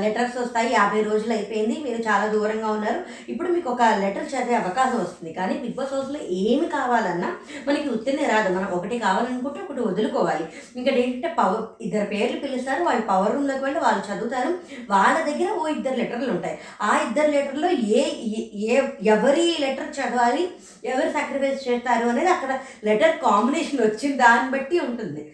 లెటర్స్ 0.00 0.38
వస్తాయి. 0.38 0.72
యాభై 0.72 1.02
రోజులు 1.02 1.32
అయిపోయింది. 1.32 1.80
మీరు 1.84 2.02
చాలా 2.02 2.26
దూరంగా 2.26 2.70
ఉన్నారు. 2.70 3.04
ఇప్పుడు 3.28 3.48
మీకు 3.48 3.70
ఒక 3.70 3.82
లెటర్ 3.82 4.34
చదివే 4.34 4.54
అవకాశం 4.54 5.00
వస్తుంది. 5.00 5.32
కానీ 5.32 5.54
బిగ్ 5.54 5.72
బాస్ 5.72 5.94
హౌస్లో 5.94 6.20
ఏమి 6.30 6.66
కావాలన్నా 6.66 7.36
మనకి 7.68 7.88
ఉత్తనే 7.88 8.26
రాదు. 8.26 8.54
మనం 8.54 8.68
ఒకటి 8.68 8.98
కావాలనుకుంటే 8.98 9.60
ఒకటి 9.60 9.80
వదులుకోవాలి. 9.80 10.44
ఇంకా 10.76 10.90
ఏంటంటే 10.90 11.34
పవర్ 11.38 11.82
ఇద్దరు 11.82 12.06
పేర్లు 12.06 12.40
పిలుస్తారు. 12.40 12.82
వాళ్ళు 12.82 13.02
పవర్ 13.02 13.32
రూమ్లోకి 13.32 13.64
వెళ్ళి 13.64 13.80
వాళ్ళు 13.80 14.14
చదువుతారు. 14.14 14.58
వాళ్ళ 14.90 15.36
దగ్గర 15.36 15.50
ఓ 15.50 15.68
ఇద్దరు 15.68 15.94
లెటర్లు 15.94 16.30
ఉంటాయి. 16.30 16.58
ఆ 16.82 17.04
ఇద్దరు 17.08 17.30
లెటర్లో 17.30 17.70
ఏ- 17.70 18.40
ఏ 18.54 18.80
ఎవరి 19.02 19.56
లెటర్ 19.60 20.00
చదవాలి 20.00 20.50
ఎవరు 20.84 21.10
సాక్రిఫైస్ 21.10 21.68
చేస్తారు 21.68 22.08
అనేది 22.08 22.28
అక్కడ 22.28 22.58
లెటర్ 22.84 23.16
కాంబినేషన్ 23.16 23.80
వచ్చిన 23.80 24.16
దాన్ని 24.16 24.50
బట్టి 24.50 24.80
ఉంటుంది. 24.80 25.32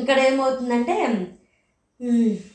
ఇక్కడ 0.00 0.18
ఏమవుతుందంటే 0.20 0.96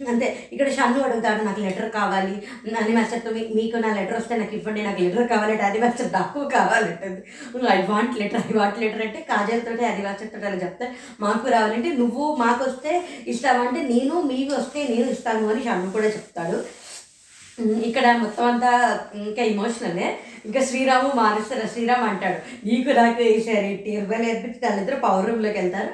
అంతే. 0.07 0.27
ఇక్కడ 0.51 0.69
షన్ను 0.69 1.03
అడుగుతాడు 1.03 1.43
నాకు 1.43 1.61
లెటర్ 1.61 1.91
కావాలి. 1.91 2.33
అని 2.65 2.93
మెసేజ్ 2.93 3.27
మీకు 3.55 3.77
నా 3.77 3.89
లెటర్ 3.93 4.17
వస్తే 4.17 4.35
నాకు 4.35 4.55
ఇవ్వండి 4.55 4.81
నాకు 4.81 5.01
లెటర్ 5.01 5.27
కావాలంటే 5.27 5.63
అది 5.63 5.79
మెసేజ్ 5.79 6.11
నాకు 6.13 6.39
కావాలంటుంది 6.47 7.21
I 7.73 7.81
want 7.81 8.17
letter 8.19 8.43
I 8.51 8.55
want 8.57 8.79
letter 8.79 9.01
అంటే 9.01 9.21
కాజల్ 9.21 9.63
అది 9.85 10.03
తోటి 10.29 10.45
అలా 10.45 10.57
చెప్తే 10.63 10.87
మాకు 11.19 11.47
రావాలంటే 11.49 11.91
నువ్వు 11.91 12.35
మాకు 12.35 12.61
వస్తే 12.63 12.93
ఇస్తావంటే 13.27 13.81
నేను 13.93 14.15
మీకు 14.23 14.53
వస్తే 14.55 14.81
నేను 14.83 15.07
ఇస్తాను 15.09 15.49
అని 15.49 15.63
షన్ను 15.63 15.91
కూడా 15.91 16.07
చెప్తాడు. 16.07 16.59
ఇక్కడ 17.85 18.07
మొత్తం 18.17 18.45
అంతా 18.45 18.71
ఇంకా 19.13 19.43
ఇమోషనలే 19.43 20.07
ఇంకా 20.47 20.61
శ్రీరాము 20.69 21.09
మానేస్తారు 21.21 21.67
శ్రీరామ్ 21.73 22.05
అంటాడు 22.09 22.39
నీకు 22.67 22.89
నాకు 22.99 23.19
వేసారు 23.23 23.65
ఇరవై 23.95 24.19
నేర్పించి 24.23 24.65
వాళ్ళిద్దరు 24.65 24.97
పవర్ 25.05 25.27
రూమ్లోకి 25.29 25.57
వెళ్తారు. 25.57 25.91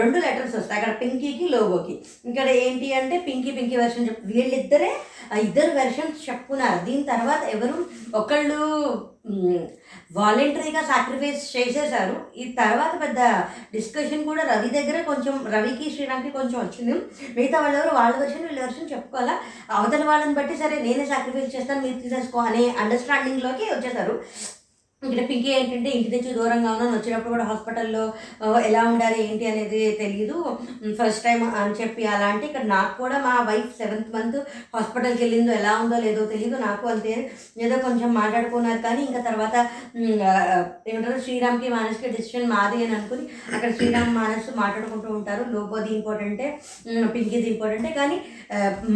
రెండు 0.00 0.18
లెటర్స్ 0.24 0.56
వస్తాయి 0.56 0.78
అక్కడ 0.80 0.92
పింకీకి 1.02 1.46
లోగోకి 1.48 1.94
ఇక్కడ 2.30 2.48
ఏంటి 2.64 2.88
అంటే 2.94 3.18
పింకీ 3.28 3.50
పింకీ 3.50 3.76
వెర్షన్ 3.76 4.08
చెప్ 4.08 4.24
వీళ్ళిద్దరే 4.32 4.90
ఇద్దరు 5.42 5.70
వెర్షన్స్ 5.70 6.24
చెప్పుకున్నారు. 6.28 6.78
దీని 6.84 7.04
తర్వాత 7.12 7.42
ఎవరు? 7.56 7.78
ఒకళ్ళు 8.20 8.60
వాలంటరీగా 10.16 10.82
సాక్రిఫైస్ 10.90 11.42
చేసేసారు 11.56 12.14
ఈ 12.36 12.44
తర్వాత 12.60 12.92
పెద్ద 13.02 13.18
డిస్కషన్ 13.74 14.24
కూడా 14.28 14.42
రవి 14.50 14.70
దగ్గర 14.76 14.98
కొంచెం 15.02 15.34
రవికి 15.54 15.86
శ్రీరామ్కి 15.94 16.30
కొంచెం 16.38 16.56
వచ్చింది. 16.60 16.94
మిగతా 17.36 17.58
వాళ్ళెవరు 17.60 17.92
వాళ్ళ 17.94 18.14
వర్షన్ 18.20 18.46
వీళ్ళ 18.46 18.60
వెర్షన్ 18.60 18.90
చెప్పుకోవాలా? 18.92 19.34
అవతల 19.78 20.04
వాళ్ళని 20.04 20.34
బట్టి 20.34 20.56
సరే 20.62 20.78
నేనే 20.86 21.04
సాక్రిఫైస్ 21.12 21.54
చేస్తాను 21.56 21.82
మీరు 21.86 21.98
తీసేసుకో 22.04 22.38
అనే 22.48 22.62
అండర్స్టాండింగ్లోకి 22.84 23.66
వచ్చేసారు 23.90 24.16
ఇక్కడ 25.02 25.22
పింకీ 25.28 25.50
ఏంటంటే 25.50 25.90
ఇంటి 25.90 26.10
నుంచి 26.14 26.30
దూరంగా 26.34 26.70
ఉన్నాను 26.72 26.94
వచ్చినప్పుడు 26.96 27.32
కూడా 27.34 27.44
హాస్పిటల్లో 27.50 28.02
ఎలా 28.68 28.80
ఉండాలి 28.90 29.18
ఏంటి 29.22 29.44
అనేది 29.50 29.80
తెలియదు 30.00 30.36
ఫస్ట్ 30.98 31.22
టైం 31.24 31.40
అని 31.60 31.76
చెప్పి 31.78 32.02
అలా 32.06 32.26
అంటే 32.32 32.44
ఇక్కడ 32.46 32.64
నాకు 32.72 32.92
కూడా 33.02 33.18
మా 33.18 33.34
వైఫ్ 33.48 33.70
సెవెంత్ 33.78 34.10
మంత్ 34.14 34.36
హాస్పిటల్కి 34.74 35.22
వెళ్ళిందో 35.24 35.52
ఎలా 35.52 35.72
ఉందో 35.82 35.98
లేదో 36.04 36.24
తెలియదు 36.34 36.56
నాకు 36.66 36.86
అంతే. 36.92 37.14
ఏదో 37.64 37.76
కొంచెం 37.86 38.10
మాట్లాడుకున్నారు 38.14 38.80
కానీ 38.82 39.02
ఇంకా 39.08 39.22
తర్వాత 39.28 39.54
ఏమంటారు 40.86 41.18
శ్రీరామ్కి 41.24 41.70
మానస్కి 41.70 42.14
డిసిషన్ 42.16 42.52
మాది 42.54 42.78
అని 42.84 42.94
అనుకుని 42.94 43.24
అక్కడ 43.54 43.70
శ్రీరామ్ 43.78 44.16
మానస్ 44.20 44.50
మాట్లాడుకుంటూ 44.62 45.10
ఉంటారు. 45.18 45.44
లోపోది 45.54 45.90
ఇంపార్టెంటే 45.96 46.48
పింకీది 47.14 47.48
ఇంపార్టెంటే 47.54 47.92
కానీ 47.92 48.18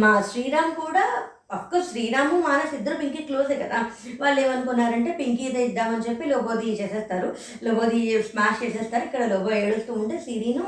మా 0.03 0.13
శ్రీరామ్ 0.29 0.73
కూడా 0.83 1.05
అఫ్కోర్స్ 1.53 1.89
శ్రీరాము 1.89 2.41
మానస్ 2.41 2.73
ఇద్దరు 2.75 2.95
పింకీ 2.95 3.23
క్లోజే 3.23 3.55
కదా. 3.55 3.79
వాళ్ళు 4.21 4.41
ఏమనుకున్నారంటే 4.41 5.11
పింకీ 5.11 5.43
ఇదే 5.43 5.65
ఇద్దామని 5.65 6.09
చెప్పి 6.09 6.29
లోబోది 6.29 6.73
చేసేస్తారు. 6.81 7.35
లోబోది 7.63 8.23
స్మాష్ 8.23 8.63
చేసేస్తారు. 8.63 9.03
ఇక్కడ 9.05 9.25
లోబో 9.25 9.51
ఏడుస్తూ 9.51 9.93
ఉంటే 9.93 10.17
సిరిను 10.19 10.65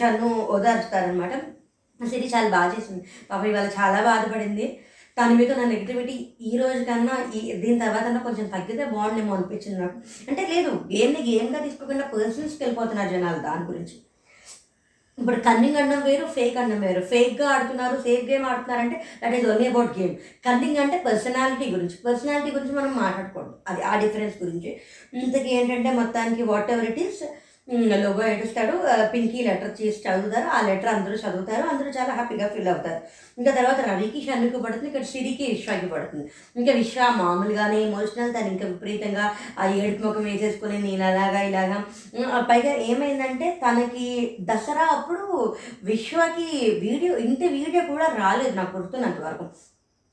షన్ను 0.00 0.30
ఓదార్చుతారనమాట 0.50 1.32
సిరి 2.06 2.28
చాలా 2.34 2.48
బాగా 2.48 2.74
చేసింది. 2.74 3.04
పాప 3.30 3.44
ఇవాళ 3.44 3.66
చాలా 3.66 4.00
బాధపడింది. 4.02 4.80
దాని 5.18 5.34
మీద 5.34 5.52
నా 5.58 5.64
నెగిటివిటీ 5.64 6.28
ఈ 6.40 6.56
రోజు 6.56 6.84
కన్నా 6.84 7.16
ఈ 7.34 7.40
దీని 7.52 7.78
తర్వాత 7.78 8.22
కొంచెం 8.22 8.46
తగ్గితే 8.46 8.84
బాగుండేమో 8.84 9.34
అనిపించింది 9.34 9.78
నాకు. 9.80 9.98
అంటే 10.30 10.46
లేదు 10.46 10.70
గేమ్ని 10.92 11.22
గేమ్గా 11.30 11.60
తీసుకోకుండా 11.60 12.04
పర్సన్స్కి 12.14 12.64
వెళ్ళిపోతున్నారు 12.64 13.08
జనాలు 13.08 13.38
దాని 13.38 13.66
గురించి. 13.66 13.96
ఇప్పుడు 15.20 15.36
కన్నింగ్ 15.36 15.76
అన్నం 15.76 16.00
వేరు 16.04 16.26
ఫేక్ 16.26 16.56
అన్నం 16.56 16.80
వేరు. 16.80 17.00
ఫేక్గా 17.00 17.46
ఆడుతున్నారు 17.48 17.96
fake 17.96 18.24
game 18.30 18.44
ఆడుతున్నారంటే 18.46 18.96
that 19.22 19.34
is 19.34 19.46
only 19.50 19.66
about 19.68 19.92
game 19.98 20.14
cunning 20.46 20.76
అంటే 20.76 20.98
పర్సనాలిటీ 21.06 21.66
గురించి. 21.70 21.96
పర్సనాలిటీ 22.06 22.50
గురించి 22.56 22.74
మనం 22.76 22.92
మాట్లాడుకోండి 22.96 23.54
అది 23.68 23.82
ఆ 23.82 23.94
డిఫరెన్స్ 24.00 24.36
గురించి. 24.44 24.70
ఇంతకీ 25.24 25.50
ఏంటంటే 25.58 25.92
మొత్తానికి 26.00 26.42
what 26.42 26.70
ever 26.70 26.88
it 26.90 27.00
is 27.06 27.22
Hmm. 27.72 27.82
లోగో 28.02 28.22
ఏడుస్తాడు 28.26 28.72
పింకీ 29.12 29.40
లెటర్ 29.44 29.82
చేసి 29.82 29.98
చదువుతారు 30.06 30.46
ఆ 30.48 30.60
లెటర్ 30.66 30.88
అందరూ 30.88 31.14
చదువుతారు 31.14 31.62
అందరూ 31.62 31.88
చాలా 31.88 32.12
హ్యాపీగా 32.14 32.46
ఫీల్ 32.48 32.68
అవుతారు. 32.68 33.00
ఇంకా 33.38 33.50
తర్వాత 33.50 33.80
రవికి 33.88 34.20
షన్నుకు 34.26 34.58
పడుతుంది 34.58 34.86
ఇక్కడ 34.86 35.02
సిరికి 35.02 35.44
విశ్వాకి 35.52 35.86
పడుతుంది. 35.86 36.24
ఇంకా 36.56 36.72
విశ్వ 36.72 37.00
మామూలుగానే 37.16 37.78
ఎమోషనల్ 37.82 38.34
తను 38.34 38.46
ఇంకా 38.46 38.66
విపరీతంగా 38.66 39.26
ఆ 39.58 39.66
ఏడుపు 39.66 40.06
ముఖం 40.06 40.24
వేసేసుకుని 40.24 40.78
నేను 40.78 41.04
అలాగా 41.04 41.42
ఇలాగా. 41.42 41.78
Hmm, 42.16 42.44
పైగా 42.50 42.74
ఏమైందంటే 42.90 43.60
తనకి 43.66 44.36
దసరా 44.40 44.86
అప్పుడు 44.98 45.56
విశ్వకి 45.82 46.48
వీడియో 46.86 47.16
ఇంటి 47.18 47.48
వీడియో 47.48 47.84
కూడా 47.92 48.08
రాలేదు 48.18 48.56
నాకు 48.56 48.76
గుర్తున్నంత 48.76 49.20
వరకు. 49.20 49.46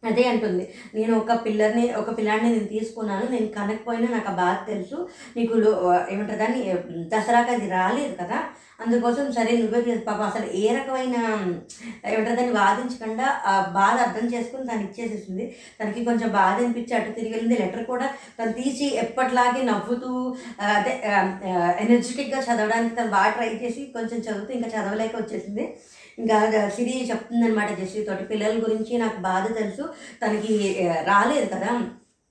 అదే 0.03 0.23
అంటుంది. 0.31 0.63
నేను 0.95 1.13
ఒక 1.21 1.31
పిల్లర్ని 1.45 1.83
ఒక 1.99 2.09
పిల్లాడిని 2.17 2.49
నేను 2.49 2.67
తీసుకున్నాను 2.73 3.25
నేను 3.33 3.47
కనకపోయినా 3.55 4.07
నాకు 4.15 4.29
ఆ 4.31 4.35
బాధ 4.41 4.57
తెలుసు. 4.67 4.97
నీకు 5.37 5.53
ఏమంటారు 6.13 6.39
దాన్ని 6.41 6.61
దసరాకి 7.13 7.51
అది 7.55 7.67
రాలేదు 7.69 8.13
కదా. 8.21 8.37
అందుకోసం 8.79 9.25
సరే 9.37 9.51
నువ్వే 9.57 9.79
చేసి 9.87 10.03
పాప 10.07 10.21
అసలు 10.21 10.47
ఏ 10.61 10.65
రకమైన 10.77 11.15
ఏమంటారు 12.11 12.37
దాన్ని 12.39 12.53
వాదించకుండా 12.59 13.27
ఆ 13.51 13.53
బాధ 13.77 13.95
అర్థం 14.05 14.25
చేసుకుని 14.33 14.67
తను 14.69 14.85
ఇచ్చేసేసింది. 14.87 15.45
తనకి 15.79 16.01
కొంచెం 16.09 16.29
బాధ 16.37 16.55
అనిపించి 16.61 16.95
అటు 16.97 17.11
తిరిగి 17.17 17.33
వెళ్ళింది. 17.35 17.57
లెటర్ 17.63 17.85
కూడా 17.85 18.07
తను 18.39 18.53
తీసి 18.59 18.87
ఎప్పటిలాగే 19.03 19.63
నవ్వుతూ 19.71 20.11
అదే 20.75 20.93
ఎనర్జెటిక్గా 21.85 22.41
చదవడానికి 22.47 22.95
తను 22.95 23.11
బాగా 23.17 23.31
ట్రై 23.37 23.51
చేసి 23.63 23.83
కొంచెం 23.97 24.19
చదువుతూ 24.27 24.51
ఇంకా 24.59 24.69
చదవలేక 24.75 25.15
వచ్చేసింది. 25.21 25.65
ఇంకా 26.19 26.69
సిరి 26.69 27.09
చెప్తుందనమాట 27.09 27.69
జెస్సీ 27.79 28.03
తోటి. 28.03 28.23
పిల్లల 28.23 28.57
గురించి 28.57 28.97
నాకు 28.97 29.19
బాధ 29.21 29.57
తెలుసు. 29.57 29.93
తనకి 30.25 30.53
రాలేదు 31.03 31.45
కదా. 31.45 31.71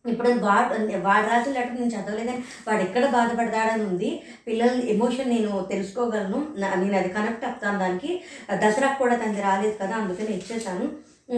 ఇప్పుడు 0.07 0.29
వాడు 0.29 0.99
వాడు 0.99 1.27
రాసిన 1.27 1.53
లెటర్ 1.53 1.75
నేను 1.75 1.91
చదవలేదని 1.95 2.43
వాడు 2.69 2.83
ఎక్కడ 2.83 3.05
బాధపడతాడని 3.11 3.85
ఉంది. 3.85 4.23
పిల్లల 4.47 4.69
ఎమోషన్ 4.69 5.31
నేను 5.31 5.67
తెలుసుకోగలను. 5.71 6.47
నేను 6.59 6.97
అది 6.97 7.09
కనెక్ట్ 7.09 7.45
అవుతాను 7.45 7.79
దానికి. 7.79 8.23
దసరాకు 8.55 8.99
కూడా 8.99 9.17
తనది 9.17 9.43
రాలేదు 9.43 9.77
కదా 9.83 9.97
అందుకని 9.97 10.33
ఇచ్చేసాను 10.37 10.87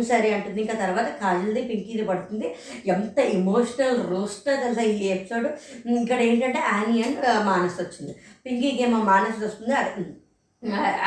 సరే 0.02 0.34
అంటుంది. 0.34 0.60
ఇంకా 0.60 0.74
తర్వాత 0.74 1.06
కాజల్ది 1.06 1.62
పింకీది 1.62 2.04
పడుతుంది. 2.04 2.54
ఎంత 2.86 3.18
ఎమోషనల్ 3.18 4.10
రోస్ట్ 4.10 4.44
తెలుసా 4.44 4.82
ఈ 4.82 5.06
ఎపిసోడ్. 5.06 5.48
ఇక్కడ 5.88 6.20
ఏంటంటే 6.20 6.58
యానీ 6.58 7.02
అండ్ 7.02 7.46
మానస్ 7.46 7.80
వచ్చింది 7.80 8.16
పింకీకి 8.46 8.82
ఏమో 8.82 8.98
మానస్ 9.02 9.44
వస్తుంది 9.44 9.74
అది 9.74 10.04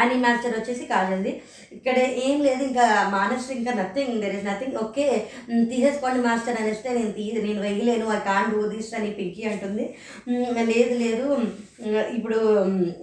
అని 0.02 0.16
వచ్చేసి 0.58 0.84
కాజల్ది 0.92 1.32
ఇక్కడ 1.78 1.96
ఏం 2.26 2.38
లేదు 2.46 2.62
ఇంకా 2.64 2.86
మానస్ 3.16 3.48
ఇంకా 3.52 3.72
nothing 3.80 4.22
there 4.22 4.36
is 4.38 4.46
nothing 4.46 4.78
okay 4.84 5.06
తీసేసుకోండి 5.72 6.20
మాస్టర్ 6.28 6.60
అనేస్తే 6.62 6.90
నేను 6.98 7.12
తీ 7.12 7.26
నేను 7.46 7.62
వెయ్యలేను 7.62 8.06
ఐ 8.14 8.20
కాన్ 8.30 8.52
డూ 8.54 8.62
దిస్ 8.74 8.94
అని 8.94 9.10
పింకీ 9.18 9.44
అంటుంది. 9.52 9.86
లేదు 10.72 10.94
లేదు 11.04 11.26
ఇప్పుడు 12.16 12.38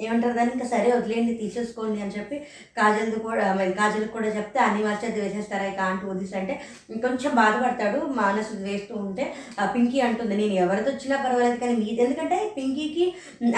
ఏమంటారు 0.04 0.34
దాన్ని? 0.34 0.52
ఇంకా 0.56 0.66
సరే 0.72 0.88
వదిలేండి 0.96 1.32
తీసేసుకోండి 1.40 1.98
అని 2.02 2.14
చెప్పి 2.16 2.36
కాజల్ది 2.76 3.18
కూడా 3.18 3.44
కాజల్కి 3.80 4.12
కూడా 4.12 4.28
చెప్తే 4.36 4.58
అన్ని 4.66 4.82
మాస్టర్ 4.84 5.16
వేసేస్తారు 5.18 5.64
ఐ 5.64 5.72
కాన్ 5.80 6.00
డూ 6.02 6.12
దిస్ 6.20 6.34
అంటే 6.40 6.54
కొంచెం 7.02 7.32
బాధపడతాడు 7.40 8.00
మానస్ 8.20 8.52
వేస్తూ 8.66 8.94
ఉంటే 9.04 9.24
ఆ 9.60 9.66
పింకీ 9.74 10.00
అంటుంది. 10.08 10.34
నేను 10.42 10.56
ఎవరితో 10.64 10.90
వచ్చినా 10.92 11.16
పర్వాలేదు 11.24 11.58
కానీ 11.64 11.76
మీది. 11.82 12.00
ఎందుకంటే 12.06 12.38
పింకీకి 12.56 13.06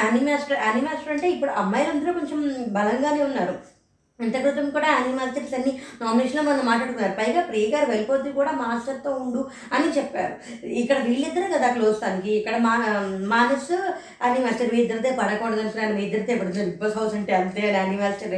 అన్ని 0.04 0.23
మాస్టర్ 0.28 0.62
అన్ని 0.68 0.82
మాస్టర్ 0.88 1.14
అంటే 1.16 1.28
ఇప్పుడు 1.37 1.52
అమ్మాయిలందరూ 1.62 2.12
కొంచెం 2.18 2.40
బలంగానే 2.80 3.22
ఉన్నారు. 3.30 3.56
ఇంత 4.25 4.37
క్రితం 4.42 4.66
కూడా 4.75 4.88
యానీ 4.88 5.12
మాస్టర్స్ 5.18 5.52
అన్ని 5.58 5.70
నామినేషన్లో 6.00 6.42
మనం 6.49 6.64
మాట్లాడుకున్నారు. 6.70 7.14
పైగా 7.20 7.42
ప్రియ 7.50 7.66
గారు 7.75 7.87
వెళ్ళిపోతే 7.90 8.30
కూడా 8.38 8.50
మాస్టర్తో 8.58 9.10
ఉండు 9.22 9.42
అని 9.76 9.88
చెప్పారు. 9.99 10.34
ఇక్కడ 10.80 10.99
వీళ్ళిద్దరే 11.06 11.49
కదా 11.54 11.68
క్లోజ్ 11.76 11.96
తనకి. 12.02 12.32
ఇక్కడ 12.40 12.56
మా 12.66 12.75
మానస్ 13.34 13.72
అని 14.26 14.44
మాస్టర్ 14.44 14.72
మీ 14.75 14.78
ఇద్దరితే 14.82 15.12
పడకూడదు 15.20 15.62
అనుకున్నాను. 15.62 15.96
మీ 15.99 16.04
ఇద్దరితే 16.08 16.34
పడుతుంది 16.40 16.66
బిగ్ 16.70 16.82
బాస్ 16.82 16.99
హౌస్ 17.00 17.16
అంటే 17.20 17.34
అంతే 17.42 17.62
అని 17.68 17.78
యానీ 17.80 17.96
మాస్టర్ 18.02 18.37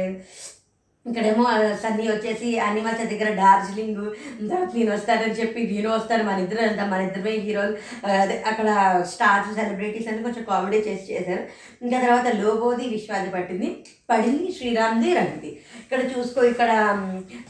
ఇక్కడేమో 1.05 1.45
సన్నీ 1.83 2.03
వచ్చేసి 2.09 2.49
అనిమల్స్ 2.65 3.01
దగ్గర 3.11 3.29
డార్జిలింగ్ 3.39 4.01
నేను 4.75 4.89
వస్తానని 4.91 5.37
చెప్పి 5.39 5.61
నేను 5.71 5.89
వస్తాను 5.93 6.23
మన 6.27 6.43
ఇద్దరు 6.43 6.61
వెళ్తాం 6.65 6.87
మన 6.93 7.07
ఇద్దరమే 7.07 7.33
హీరోలు 7.45 7.73
అదే 8.21 8.35
అక్కడ 8.51 8.67
స్టార్స్ 9.13 9.49
సెలబ్రిటీస్ 9.59 10.07
అని 10.11 10.23
కొంచెం 10.27 10.43
కామెడీ 10.51 10.79
చేసి 10.87 11.05
చేశారు. 11.13 11.43
ఇంకా 11.85 11.97
తర్వాత 12.05 12.27
లోబోది 12.41 12.85
విశ్వాది 12.95 13.31
పట్టింది. 13.35 13.69
పడింది 14.11 14.47
శ్రీరామ్ది 14.59 15.09
రవిది. 15.19 15.51
ఇక్కడ 15.83 16.01
చూసుకో 16.13 16.43
ఇక్కడ 16.53 16.71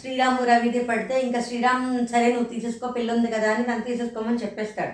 శ్రీరాము 0.01 0.41
రవిది 0.51 0.81
పడితే 0.89 1.15
ఇంకా 1.27 1.41
శ్రీరామ్ 1.49 1.87
సరే 2.13 2.27
నువ్వు 2.33 2.49
తీసేసుకో 2.53 2.89
పిల్ల 2.97 3.11
ఉంది 3.17 3.29
కదా 3.35 3.51
అని 3.53 3.65
తను 3.69 3.87
తీసేసుకోమని 3.89 4.43
చెప్పేస్తాడు. 4.45 4.93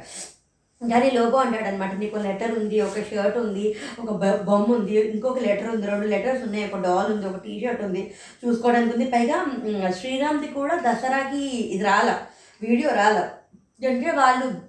కానీ 0.82 1.12
లోగో 1.12 1.38
అంటాడు 1.38 1.64
అనమాట 1.64 1.94
నీకు 1.94 2.16
లెటర్ 2.16 2.60
ఉంది 2.60 2.82
ఒక 2.82 2.94
షర్ట్ 2.94 3.38
ఉంది 3.38 3.76
ఒక 4.00 4.12
బ- 4.12 4.42
బొమ్మ 4.46 4.74
ఉంది 4.74 5.00
ఇంకొక 5.00 5.40
లెటర్ 5.40 5.76
ఉంది 5.76 5.88
రెండు 5.88 6.08
లెటర్స్ 6.08 6.44
ఉన్నాయి 6.44 6.66
ఒక 6.66 6.80
డాల్ 6.80 7.14
ఉంది 7.14 7.26
ఒక 7.26 7.38
టీ 7.44 7.60
షర్ట్ 7.60 7.82
ఉంది 7.82 8.14
చూసుకోవడానికి 8.46 8.94
ఉంది. 8.94 9.12
పైగా 9.12 9.38
శ్రీరామ్ది 9.92 10.48
కూడా 10.48 10.76
దసరాకి 10.76 11.42
ఇది 11.46 11.84
రాల 11.84 12.10
వీడియో 12.62 12.90
రాల. 12.90 13.18
అంటే 13.88 14.12
వాళ్ళు 14.12 14.69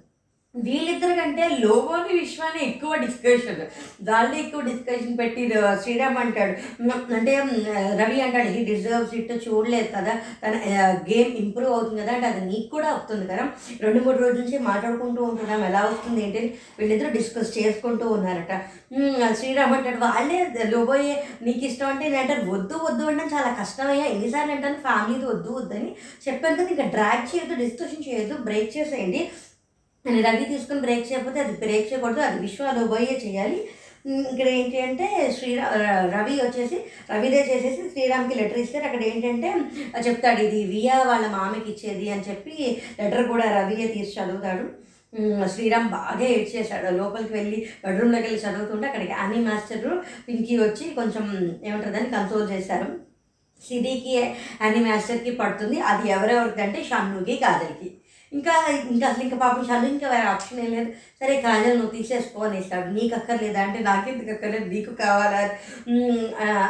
వీళ్ళిద్దరి 0.55 1.13
కంటే 1.17 1.43
లోబోని 1.63 2.13
విశ్వాన్ని 2.19 2.61
ఎక్కువ 2.69 2.95
డిస్కషన్ 3.03 3.61
వాళ్ళే 4.07 4.37
ఎక్కువ 4.41 4.61
డిస్కషన్ 4.61 5.13
పెట్టి 5.19 5.43
శ్రీరామ్ 5.83 6.17
అంటాడు. 6.23 6.53
అంటే 7.17 7.33
రవి 7.99 8.17
అంటాడు 8.25 8.49
హీ 8.55 8.61
డిజర్వ్స్ 8.71 9.13
ఇట్ 9.19 9.31
చూడలేదు 9.45 9.89
కదా. 9.95 10.13
తన 10.41 10.55
గేమ్ 11.09 11.31
ఇంప్రూవ్ 11.43 11.73
అవుతుంది 11.75 12.01
కదా 12.01 12.13
అంటే 12.15 12.27
అది 12.31 12.41
నీకు 12.49 12.67
కూడా 12.75 12.87
అవుతుంది 12.95 13.25
కదా. 13.31 13.43
రెండు 13.83 13.99
మూడు 14.05 14.17
రోజుల 14.23 14.39
నుంచి 14.41 14.57
మాట్లాడుకుంటూ 14.69 15.21
ఉంటున్నాం. 15.29 15.63
ఎలా 15.69 15.83
వస్తుంది 15.91 16.21
ఏంటి 16.25 16.39
అని 16.41 16.49
వీళ్ళిద్దరూ 16.79 17.11
డిస్కస్ 17.17 17.53
చేసుకుంటూ 17.57 18.07
ఉన్నారట. 18.15 18.55
శ్రీరామ్ 19.41 19.75
అంటాడు 19.77 20.01
వాళ్ళే 20.07 20.39
లోబోయే 20.73 21.15
నీకు 21.47 21.63
ఇష్టం 21.69 21.89
అంటే 21.91 22.05
నేను 22.09 22.19
అంటారు 22.23 22.43
వద్దు 22.55 22.75
వద్దు 22.87 23.05
అంటే 23.11 23.25
చాలా 23.35 23.51
కష్టమయ్యా. 23.61 24.05
ఎన్నిసార్లు 24.15 24.53
అంటాను 24.57 24.81
ఫ్యామిలీతో 24.87 25.29
వద్దు 25.33 25.53
వద్దని 25.59 25.89
చెప్పాను 26.27 26.57
కదా. 26.59 26.69
ఇంకా 26.75 26.87
డ్రాగ్ 26.97 27.25
చేయొద్దు 27.31 27.57
డిస్కషన్ 27.63 28.05
చేయొద్దు 28.09 28.37
బ్రేక్ 28.49 28.69
చేసేయండి. 28.77 29.23
నేను 30.05 30.21
రవి 30.27 30.45
తీసుకుని 30.51 30.81
బ్రేక్ 30.85 31.05
చేయకపోతే 31.09 31.39
అది 31.43 31.53
బ్రేక్ 31.63 31.87
చేయకూడదు 31.89 32.21
అది 32.27 32.37
విశ్వాలు 32.45 32.83
పోయే 32.93 33.15
చేయాలి. 33.23 33.59
ఇక్కడ 34.31 34.47
ఏంటి 34.59 34.77
అంటే 34.85 35.07
శ్రీరా 35.37 35.65
రవి 36.13 36.35
వచ్చేసి 36.45 36.77
రవిదే 37.11 37.41
చేసేసి 37.49 37.81
శ్రీరామ్కి 37.91 38.37
లెటర్ 38.39 38.61
ఇస్తారు. 38.61 38.85
అక్కడ 38.87 39.03
ఏంటంటే 39.09 39.49
చెప్తాడు 40.07 40.41
ఇది 40.47 40.59
వియా 40.71 40.95
వాళ్ళ 41.09 41.25
మామకి 41.35 41.69
ఇచ్చేది 41.73 42.07
అని 42.13 42.25
చెప్పి 42.29 42.53
లెటర్ 42.99 43.27
కూడా 43.33 43.45
రవియే 43.57 43.87
తీసి 43.95 44.15
చదువుతాడు. 44.17 44.65
శ్రీరామ్ 45.53 45.87
బాగా 45.97 46.25
ఏడ్చేశాడు 46.35 46.89
లోపలికి 46.97 47.33
వెళ్ళి 47.37 47.57
బెడ్రూమ్లోకి 47.85 48.25
వెళ్ళి 48.27 48.41
చదువుతుంటే 48.45 48.85
అక్కడికి 48.89 49.15
అని 49.23 49.39
మాస్టర్ 49.47 49.87
పింకీ 50.27 50.55
వచ్చి 50.65 50.85
కొంచెం 50.99 51.25
ఏమంటుందని 51.67 52.13
కన్సోల్ 52.15 52.51
చేశారు. 52.53 52.89
సిడీకి 53.61 54.13
అని 54.65 54.79
మాస్టర్కి 54.85 55.31
పడుతుంది. 55.41 55.79
అది 55.89 56.05
ఎవరెవరికి 56.15 56.61
అంటే 56.65 56.79
షన్నుకి 56.89 57.35
కాజల్కి. 57.43 57.89
ఇంకా 58.31 58.53
ఇంకా 58.91 59.05
అసలు 59.07 59.23
ఇంకా 59.23 59.37
పాపం 59.37 59.63
చాలు 59.69 59.87
ఇంకా 59.87 60.07
వేరే 60.07 60.27
ఆప్షన్ 60.27 60.59
ఏం 60.59 60.69
లేదు. 60.75 60.89
సరే 61.19 61.33
కాజల్ 61.41 61.75
నువ్వు 61.77 61.93
తీసేసుకో 61.95 62.39
అనేసాడు 62.47 62.87
నీకు 62.91 63.13
అక్కర్లేదా 63.15 63.59
అంటే 63.61 63.79
నాకెందుకు 63.87 64.31
అక్కర్లేదు. 64.31 64.67
నీకు 64.73 64.91
కావాలా? 65.01 65.41
ఉమ్, 65.89 66.21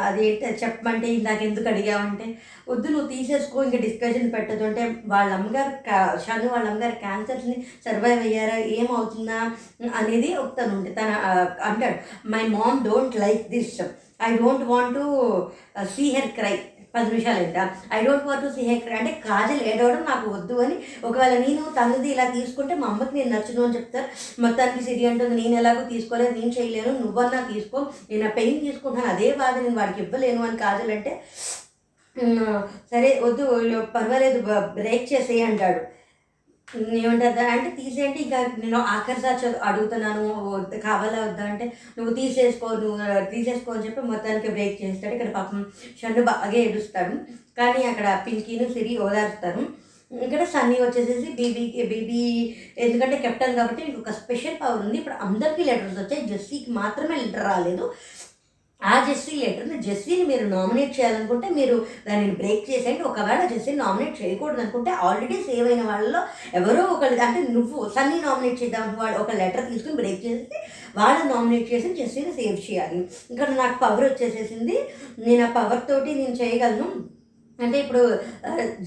అది 0.08 0.24
చెప్పమంటే 0.62 1.08
నాకు 1.28 1.44
ఎందుకు 1.44 1.68
అడిగావంటే 1.68 2.26
వద్దు 2.68 2.88
నువ్వు 2.88 3.08
తీసేసుకో 3.08 3.62
ఇంకా 3.64 3.78
డిస్కషన్ 3.78 4.28
పెట్టదు 4.34 4.64
అంటే 4.64 4.82
వాళ్ళ 5.06 5.30
అమ్మగారు 5.38 5.72
షను 6.24 6.48
వాళ్ళ 6.54 6.66
అమ్మగారు 6.68 6.96
క్యాన్సర్స్ని 7.04 7.56
సర్వైవ్ 7.86 8.22
అయ్యారా? 8.26 8.58
ఏమవుతుందా? 8.76 9.40
అనేది 10.00 10.28
తను 10.58 10.72
ఉంటే 10.76 10.92
తన 11.00 11.10
అంటాడు. 11.62 11.96
My 12.34 12.44
mom 12.56 12.84
don't 12.88 13.16
like 13.16 13.44
this 13.54 13.74
I 14.24 14.30
don't 14.36 14.64
want 14.64 14.94
to 14.96 15.04
see 15.94 16.04
her 16.16 16.30
cry 16.32 16.54
పది 16.94 17.06
నిమిషాలు 17.10 17.40
ఎంత 17.44 17.58
I 17.96 17.98
don't 18.06 18.26
want 18.28 18.44
to 18.44 18.50
see 18.56 18.62
her 18.68 18.94
అంటే 18.98 19.12
కాజల్ 19.26 19.62
ఏడవడం 19.70 20.02
నాకు 20.10 20.26
వద్దు 20.34 20.56
అని 20.64 20.76
ఒకవేళ 21.08 21.34
నేను 21.44 21.62
తనది 21.78 22.08
ఇలా 22.14 22.26
తీసుకుంటే 22.36 22.74
మా 22.82 22.88
అమ్మకి 22.92 23.14
నేను 23.18 23.30
నచ్చను 23.34 23.62
అని 23.66 23.76
చెప్తారు. 23.78 24.08
మొత్తానికి 24.44 24.82
సిరి 24.86 25.04
అంటుంది 25.10 25.34
నేను 25.42 25.54
ఎలాగో 25.60 25.82
తీసుకోలేదు 25.92 26.34
నేను 26.40 26.52
చేయలేను 26.58 26.92
నువ్వన్నా 27.02 27.40
తీసుకో. 27.52 27.78
నేను 28.10 28.24
ఆ 28.28 28.32
పెయిన్ 28.38 28.60
తీసుకుంటాను 28.66 29.10
అదే 29.14 29.30
బాధ 29.42 29.54
నేను 29.64 29.76
వాడికి 29.80 30.02
ఇవ్వలేను 30.06 30.42
అని 30.48 30.58
కాజల్ 30.64 30.92
అంటే 30.96 31.12
సరే 32.92 33.10
వద్దు 33.24 33.44
పర్వాలేదు 33.94 34.38
బ్రేక్ 34.78 35.06
చేసేయి 35.12 35.42
అంటాడు. 35.48 35.80
ఏమంటారు? 37.00 37.46
అంటే 37.54 37.70
తీసేయండి 37.78 38.20
ఇంకా 38.24 38.38
నేను 38.62 38.78
ఆఖరిసారి 38.94 39.38
చదువు 39.42 39.62
అడుగుతున్నాను 39.68 40.24
కావాలా 40.86 41.18
వద్దా 41.24 41.44
అంటే 41.52 41.64
నువ్వు 41.98 42.12
తీసేసుకో 42.14 42.68
నువ్వు 42.82 42.98
తీసేసుకో 43.34 43.72
అని 43.74 43.84
చెప్పి 43.86 44.08
మొత్తానికి 44.12 44.54
బ్రేక్ 44.56 44.82
చేస్తాడు. 44.82 45.14
ఇక్కడ 45.16 45.30
పాపం 45.38 45.60
షన్ను 46.00 46.24
బాగా 46.30 46.56
ఏడుస్తాడు. 46.64 47.16
కానీ 47.58 47.82
అక్కడ 47.92 48.08
పింకీను 48.26 48.66
సిరి 48.74 48.94
ఓదారుస్తారు. 49.06 49.62
ఇక్కడ 50.10 50.42
సన్నీ 50.54 50.78
వచ్చేసేసి 50.80 51.28
బీబీకి 51.36 51.82
బీబీ 51.92 52.22
ఎందుకంటే 52.84 53.16
కెప్టెన్ 53.18 53.54
కాబట్టి 53.58 53.82
నీకు 53.84 54.00
ఒక 54.00 54.12
స్పెషల్ 54.22 54.58
పవర్ 54.62 54.82
ఉంది. 54.86 54.96
ఇప్పుడు 54.98 55.16
అందరికీ 55.26 55.62
లెటర్స్ 55.68 56.00
వచ్చాయి. 56.00 56.26
జెస్సీకి 56.32 56.70
మాత్రమే 56.80 57.16
లెటర్ 57.22 57.48
రాలేదు. 57.52 57.86
ఆ 58.84 59.04
జెస్సీ 59.08 59.36
లెటర్ని 59.36 59.82
జెస్సీని 59.82 60.24
మీరు 60.24 60.46
నామినేట్ 60.46 61.00
చేయాలనుకుంటే 61.00 61.48
మీరు 61.48 61.86
దానిని 62.08 62.32
బ్రేక్ 62.32 62.70
చేసేయండి. 62.70 63.02
ఒకవేళ 63.02 63.46
జెస్సీని 63.46 63.76
నామినేట్ 63.76 64.22
చేయకూడదు 64.22 64.60
అనుకుంటే 64.60 64.90
ఆల్రెడీ 64.90 65.34
సేవ్ 65.34 65.68
అయిన 65.68 65.82
వాళ్ళలో 65.82 66.22
ఎవరో 66.54 66.84
ఒకళ్ళు 66.84 67.22
అంటే 67.22 67.52
నువ్వు 67.52 67.88
సన్నీ 67.88 68.20
నామినేట్ 68.20 68.62
చేద్దాం 68.62 68.96
వాడు 69.00 69.18
ఒక 69.18 69.30
లెటర్ 69.30 69.72
తీసుకుని 69.72 69.94
బ్రేక్ 69.94 70.26
చేసి 70.26 70.58
వాళ్ళని 70.96 71.28
నామినేట్ 71.34 71.72
చేసి 71.72 71.94
జెస్సీని 71.94 72.32
సేవ్ 72.32 72.70
చేయాలి. 72.70 73.00
ఇక్కడ 73.30 73.48
నాకు 73.48 73.84
పవర్ 73.84 74.04
వచ్చేసేసింది. 74.04 74.78
నేను 75.18 75.44
ఆ 75.46 75.50
పవర్ 75.56 75.88
తోటి 75.88 76.14
నేను 76.14 76.34
చేయగలను. 76.34 76.88
అంటే 77.62 77.78
ఇప్పుడు 77.80 78.02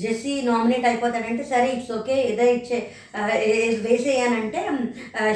జెస్సీ 0.01 0.33
నామినేట్ 0.45 0.85
అయిపోతాడంటే 0.89 1.43
సరే 1.49 1.67
ఇట్స్ 1.73 1.91
ఓకే 1.95 2.15
ఏదో 2.29 2.45
ఇచ్చే 2.55 2.77
ఆ, 3.15 3.21
వేసేయనంటే 3.85 4.61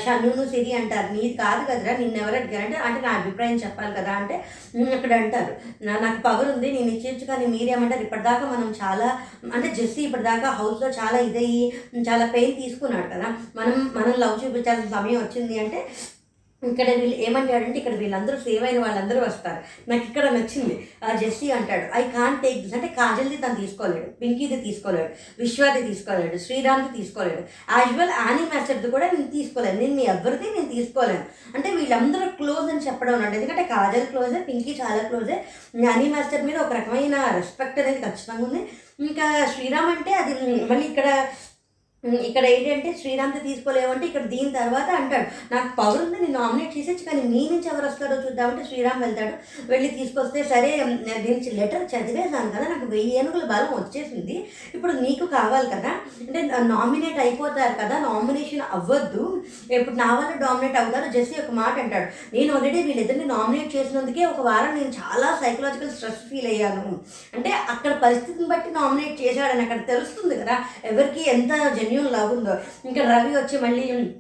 షన్నును 0.03 0.43
సిరి 0.51 0.71
అంటారు. 0.79 1.07
నీది 1.13 1.33
కాదు 1.39 1.61
కదరా 1.67 1.93
నిన్ను 1.99 2.17
ఎవరు 2.19 2.37
అడిగారంటే 2.39 2.77
అంటే 2.87 2.99
నా 3.01 3.11
అభిప్రాయం 3.19 3.57
చెప్పాలి 3.63 3.93
కదా 3.95 4.13
అంటే 4.19 4.35
"ఉమ్, 4.75 4.91
అక్కడ 4.95 5.11
అంటారు. 5.19 5.53
నా 5.81 5.95
నాకు 6.01 6.19
పవర్ 6.25 6.49
ఉంది 6.53 6.67
నేను 6.71 6.91
ఇచ్చేచ్చు 6.93 7.25
కానీ 7.25 7.45
మీరేమంటారు? 7.53 8.05
ఇప్పటిదాకా 8.07 8.45
మనం 8.51 8.69
చాలా 8.79 9.07
అంటే 9.51 9.67
జెస్సీ 9.77 10.01
ఇప్పటిదాకా 10.05 10.49
హౌస్లో 10.59 10.89
చాలా 10.97 11.19
ఇదయ్యి 11.27 11.63
చాలా 12.05 12.27
పెయిన్ 12.33 12.55
తీసుకున్నాడు 12.59 13.09
కదా. 13.09 13.29
మనం 13.55 13.75
మనం 13.95 14.13
లవ్ 14.19 14.39
చూపించాల్సిన 14.43 14.89
సమయం 14.95 15.19
వచ్చింది 15.21 15.57
అంటే 15.59 15.81
ఇక్కడ 16.63 16.87
వీళ్ళు 17.01 17.17
ఏమంటాడంటే 17.27 17.77
ఇక్కడ 17.81 17.95
వీళ్ళందరూ 18.01 18.37
సేవ్ 18.45 18.63
అయిన 18.69 18.79
వాళ్ళందరూ 18.85 19.19
వస్తారు. 19.27 19.61
నాకు 19.89 20.03
ఇక్కడ 20.09 20.25
నచ్చింది. 20.37 20.75
ఆ 21.03 21.15
జెస్సీ 21.21 21.49
అంటాడు 21.57 21.85
ఐ 21.99 22.03
కాన్ 22.17 22.39
టేక్ 22.45 22.59
దిస్ 22.63 22.75
అంటే 22.79 22.89
కాజల్ది 22.99 23.37
తను 23.43 23.57
తీసుకోలేడు 23.61 24.09
పింకీది 24.21 24.59
తీసుకోలేడు 24.67 25.11
విశ్వాది 25.43 25.83
తీసుకోలేడు 25.89 26.37
శ్రీరామ్ది 26.47 26.91
తీసుకోలేడు. 26.99 27.43
యాజువల్ 27.77 28.13
ఆని 28.25 28.39
యానీ 28.39 28.45
మాస్టర్ది 28.51 28.89
కూడా 28.95 29.05
నేను 29.13 29.29
తీసుకోలేను. 29.35 29.77
నేను 29.81 29.95
మీ 29.99 30.03
ఎవరిది 30.13 30.47
నేను 30.55 30.69
తీసుకోలేను. 30.75 31.25
అంటే 31.55 31.69
వీళ్ళందరూ 31.77 32.25
క్లోజ్ 32.39 32.67
అని 32.73 32.85
చెప్పడం 32.87 33.13
అన్నట్టు. 33.15 33.37
ఎందుకంటే 33.39 33.63
కాజల్ 33.73 34.05
క్లోజే 34.11 34.39
పింకీ 34.49 34.73
చాలా 34.81 35.01
క్లోజే 35.09 35.35
యానీ 35.87 36.07
మాస్టర్ 36.13 36.45
మీద 36.49 36.57
ఒక 36.65 36.73
రకమైన 36.79 37.15
రెస్పెక్ట్ 37.37 37.79
అనేది 37.79 38.01
ఖచ్చితంగా 38.05 38.45
ఉంది. 38.47 38.61
ఇంకా 39.07 39.25
శ్రీరామ్ 39.53 39.91
అంటే 39.95 40.13
అది 40.21 40.33
మళ్ళీ 40.69 40.85
ఇక్కడ 40.91 41.07
ఇక్కడ 42.27 42.43
ఏంటంటే 42.51 42.89
శ్రీరామ్కి 42.99 43.39
తీసుకోలేవంటే 43.47 44.05
ఇక్కడ 44.09 44.25
దీని 44.33 44.51
తర్వాత 44.57 44.89
అంటాడు 44.99 45.25
నాకు 45.53 45.69
పవర్ 45.79 46.01
ఉంది 46.03 46.17
నేను 46.21 46.35
నామినేట్ 46.39 46.75
చేసేచ్చు 46.75 47.03
కానీ 47.07 47.21
నీ 47.31 47.41
నుంచి 47.53 47.67
ఎవరు 47.71 47.85
వస్తారో 47.87 48.15
చూద్దామంటే 48.25 48.63
శ్రీరామ్ 48.69 49.01
వెళ్తాడు. 49.05 49.33
వెళ్ళి 49.71 49.89
తీసుకొస్తే 49.97 50.39
సరే 50.51 50.69
దీనికి 51.25 51.51
లెటర్ 51.57 51.83
చదివేశాను 51.93 52.51
కదా 52.55 52.65
నాకు 52.73 52.87
వెయ్యి 52.93 53.11
ఏనుగుల 53.21 53.43
బలం 53.51 53.73
వచ్చేసింది. 53.79 54.37
ఇప్పుడు 54.75 54.93
నీకు 55.05 55.25
కావాలి 55.35 55.67
కదా. 55.75 55.91
అంటే 56.27 56.41
నామినేట్ 56.73 57.19
అయిపోతారు 57.25 57.75
కదా 57.81 57.97
నామినేషన్ 58.07 58.63
అవ్వద్దు. 58.77 59.25
ఇప్పుడు 59.79 59.97
నా 60.03 60.09
వల్ల 60.19 60.31
డామినేట్ 60.45 60.79
అవుతారు 60.83 61.09
జెస్సీ 61.17 61.35
ఒక 61.43 61.53
మాట 61.61 61.75
అంటాడు 61.83 62.07
నేను 62.37 62.49
ఆల్రెడీ 62.55 62.79
వీళ్ళిద్దరిని 62.87 63.27
నామినేట్ 63.35 63.75
చేసినందుకే 63.75 64.23
ఒక 64.31 64.41
వారం 64.49 64.73
నేను 64.79 64.93
చాలా 65.01 65.27
సైకలాజికల్ 65.43 65.93
స్ట్రెస్ 65.97 66.25
ఫీల్ 66.31 66.49
అయ్యాను. 66.53 66.95
అంటే 67.35 67.51
అక్కడ 67.75 67.93
పరిస్థితిని 68.05 68.49
బట్టి 68.53 68.71
నామినేట్ 68.79 69.21
చేశాడని 69.25 69.63
అక్కడ 69.67 69.81
తెలుస్తుంది 69.93 70.35
కదా 70.41 70.57
ఎవరికి 70.93 71.21
ఎంత 71.35 71.51
జెన్యున్ 71.89 72.13
లవ్ 72.13 72.33
ఉందో 72.37 72.55
ఇంకా 72.85 73.01
రవి 73.15 73.35
వచ్చి 73.35 73.59
మళ్ళీ 73.59 74.15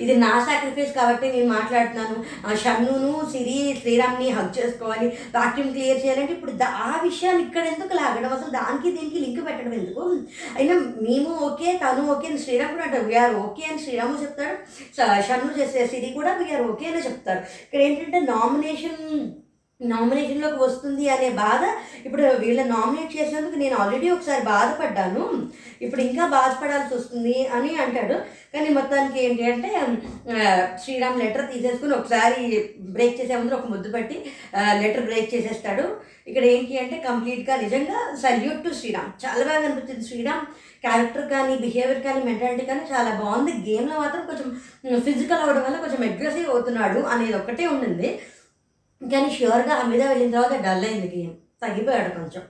ఇది 0.00 0.16
నా 0.16 0.46
సాక్రిఫైస్ 0.50 0.94
కాబట్టి 0.96 1.32
నేను 1.32 1.48
మాట్లాడుతున్నాను. 1.48 2.14
షన్నును 2.56 3.32
సిరి 3.32 3.76
శ్రీరామ్ని 3.80 4.30
హక్ 4.30 4.58
చేసుకోవాలి. 4.58 5.08
వాక్యూమ్ 5.34 5.70
క్లియర్ 5.72 6.04
చేయాలంటే 6.04 6.32
ఇప్పుడు 6.32 6.50
దా- 6.50 6.68
ఆ 6.68 7.00
విషయాన్ని 7.02 7.42
ఇక్కడ 7.42 7.64
ఎందుకు 7.64 7.94
లాగడం? 7.96 8.32
అసలు 8.32 8.50
దానికి 8.50 8.96
దీనికి 8.98 9.18
లింక్ 9.18 9.46
పెట్టడం 9.46 9.74
ఎందుకు? 9.74 10.00
అయినా 10.56 10.74
మేము 10.74 11.30
ఓకే 11.48 11.80
తను 11.84 12.10
ఓకే 12.10 12.28
అని 12.28 12.38
శ్రీరామ్ 12.38 12.72
కూడా 12.72 12.84
అంటారు. 12.84 13.04
వీఆర్ 13.04 13.34
ఓకే 13.34 13.64
అని 13.70 13.78
శ్రీరాము 13.78 14.22
చెప్తాడు. 14.22 14.56
షన్ను 15.22 15.58
చేసే 15.58 15.86
సిరి 15.86 16.10
కూడా 16.10 16.32
వీఆర్ 16.32 16.62
ఓకే 16.62 16.86
అని 16.86 17.04
చెప్తారు. 17.04 17.38
ఇక్కడ 17.38 17.80
ఏంటంటే 17.80 18.20
నామినేషన్ 18.20 19.30
నామినేషన్లోకి 19.92 20.58
వస్తుంది 20.62 21.04
అనే 21.14 21.28
బాధ 21.42 21.62
ఇప్పుడు 22.06 22.24
వీళ్ళ 22.42 22.60
నామినేట్ 22.74 23.16
చేసినందుకు 23.18 23.58
నేను 23.62 23.76
ఆల్రెడీ 23.82 24.08
ఒకసారి 24.14 24.42
బాధపడ్డాను. 24.52 25.24
ఇప్పుడు 25.84 26.02
ఇంకా 26.08 26.24
బాధపడాల్సి 26.36 26.92
వస్తుంది 26.96 27.36
అని 27.56 27.70
అంటాడు. 27.84 28.16
కానీ 28.54 28.68
మొత్తానికి 28.78 29.18
ఏంటి 29.26 29.44
అంటే 29.52 29.70
శ్రీరామ్ 30.82 31.20
లెటర్ 31.22 31.50
తీసేసుకుని 31.52 31.94
ఒకసారి 32.00 32.42
బ్రేక్ 32.96 33.18
చేసే 33.20 33.34
ముందు 33.40 33.58
ఒక 33.60 33.68
ముద్దు 33.74 33.88
పెట్టి 33.94 34.18
లెటర్ 34.82 35.08
బ్రేక్ 35.08 35.32
చేసేస్తాడు. 35.34 35.86
ఇక్కడ 36.30 36.44
ఏంటి 36.52 36.74
అంటే 36.82 36.96
కంప్లీట్గా 37.06 37.54
నిజంగా 37.62 37.98
సల్యూట్ 38.22 38.62
టు 38.66 38.70
శ్రీరామ్. 38.78 39.10
చాలా 39.24 39.42
బాగా 39.48 39.64
అనిపించింది 39.68 40.06
శ్రీరామ్. 40.10 40.44
క్యారెక్టర్ 40.84 41.26
కానీ 41.32 41.52
బిహేవియర్ 41.64 42.00
కానీ 42.06 42.20
మెంటాలిటీ 42.28 42.64
కానీ 42.70 42.84
చాలా 42.92 43.10
బాగుంది. 43.20 43.52
గేమ్లో 43.66 43.96
మాత్రం 44.02 44.22
కొంచెం 44.30 44.48
ఫిజికల్ 45.08 45.42
అవ్వడం 45.44 45.62
వల్ల 45.66 45.76
కొంచెం 45.84 46.02
అగ్రెసివ్ 46.08 46.48
అవుతున్నాడు 46.54 47.00
అనేది 47.12 47.36
ఒకటే 47.40 47.66
ఉండింది. 47.74 48.08
కానీ 49.02 49.30
ష్యూర్గా 49.30 49.74
ఆ 49.74 49.86
మీద 49.86 50.02
వెళ్ళిన 50.02 50.30
తర్వాత 50.30 50.60
డల్ 50.60 50.84
అయింది 50.84 51.16
గేమ్. 51.16 51.32
తగ్గిపోయాడు 51.62 52.08
కొంచెం. 52.08 52.42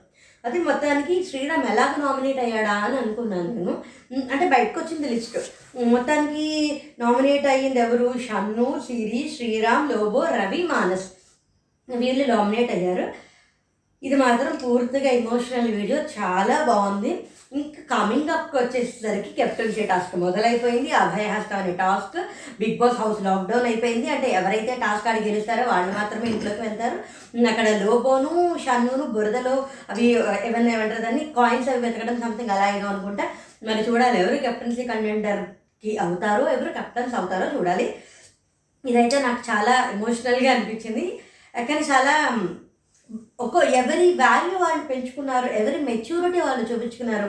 అది 0.45 0.59
మొత్తానికి 0.59 1.23
శ్రీరామ్ 1.23 1.63
ఎలాగ 1.63 2.01
నామినేట్ 2.05 2.39
అయ్యాడా 2.39 2.71
అని 2.71 2.97
అనుకున్నాను 2.97 3.53
నేను. 3.53 3.83
అంటే 4.31 4.49
బయటకు 4.49 4.79
వచ్చింది 4.79 5.09
లిస్ట్ 5.09 5.37
మొత్తానికి 5.85 6.81
నామినేట్ 6.99 7.45
అయ్యింది 7.45 7.79
ఎవరు? 7.79 8.13
షన్ను 8.19 8.81
సిరి 8.87 9.31
శ్రీరామ్ 9.35 9.91
లోబో 9.91 10.23
రవి 10.23 10.63
మానస్. 10.63 11.11
వీళ్ళు 11.95 12.35
నామినేట్ 12.35 12.71
అయ్యారు. 12.71 13.13
ఇది 14.03 14.15
మాత్రం 14.15 14.55
పూర్తిగా 14.63 15.11
ఎమోషనల్ 15.11 15.71
వీడియో 15.71 15.97
చాలా 15.97 16.63
బాగుంది. 16.63 17.27
ఇంకా 17.53 17.97
కమింగ్ 17.97 18.29
అప్కి 18.29 18.57
వచ్చేసరికి 18.57 19.29
కెప్టెన్సీ 19.29 19.83
టాస్క్ 19.83 20.15
మొదలైపోయింది. 20.15 20.91
అభయ 20.91 21.27
హస్త 21.27 21.53
అనే 21.53 21.73
task 21.73 22.17
Bigg 22.59 22.77
Boss 22.77 22.97
house 22.97 23.23
lockdown 23.23 23.65
అయిపోయింది. 23.65 24.09
అంటే 24.09 24.29
ఎవరైతే 24.31 24.75
టాస్క్ 24.75 25.07
ఆడి 25.07 25.19
గెలుస్తారో 25.19 25.63
వాళ్ళు 25.67 25.93
మాత్రమే 25.93 26.27
ఇంట్లోకి 26.29 26.61
వెళ్తారు. 26.61 26.97
అక్కడ 27.47 27.67
లోబోను 27.85 28.57
షన్నును 28.65 29.05
బురదలో 29.05 29.67
అవి 29.89 30.05
ఏమన్నా 30.43 30.71
ఏమంటారు 30.73 31.01
దాన్ని? 31.01 31.33
కాయిన్స్ 31.37 31.69
అవి 31.69 31.79
వెతకడం 31.79 32.21
సంథింగ్ 32.21 32.49
అలా 32.49 32.77
ఏదో 32.77 32.87
అనుకుంటా. 32.87 33.23
మరి 33.63 33.89
చూడాలి 33.89 34.19
ఎవరు 34.21 34.35
కెప్టెన్సీ 34.35 34.83
కంటెండర్కి 34.83 35.97
అవుతారో 35.97 36.49
ఎవరు 36.49 36.71
కెప్టెన్స్ 36.73 37.15
అవుతారో 37.15 37.57
చూడాలి. 37.57 37.95
ఇదైతే 38.85 39.19
నాకు 39.21 39.51
చాలా 39.51 39.91
ఎమోషనల్గా 39.93 40.51
అనిపించింది. 40.51 41.19
కానీ 41.55 41.79
చాలా 41.79 42.13
ఒక 43.45 43.55
ఎవరి 43.79 44.05
వాల్యూ 44.21 44.55
వాళ్ళు 44.61 44.83
పెంచుకున్నారు 44.91 45.47
ఎవరి 45.59 45.79
మెచ్యూరిటీ 45.87 46.39
వాళ్ళు 46.45 46.63
చూపించుకున్నారు 46.69 47.27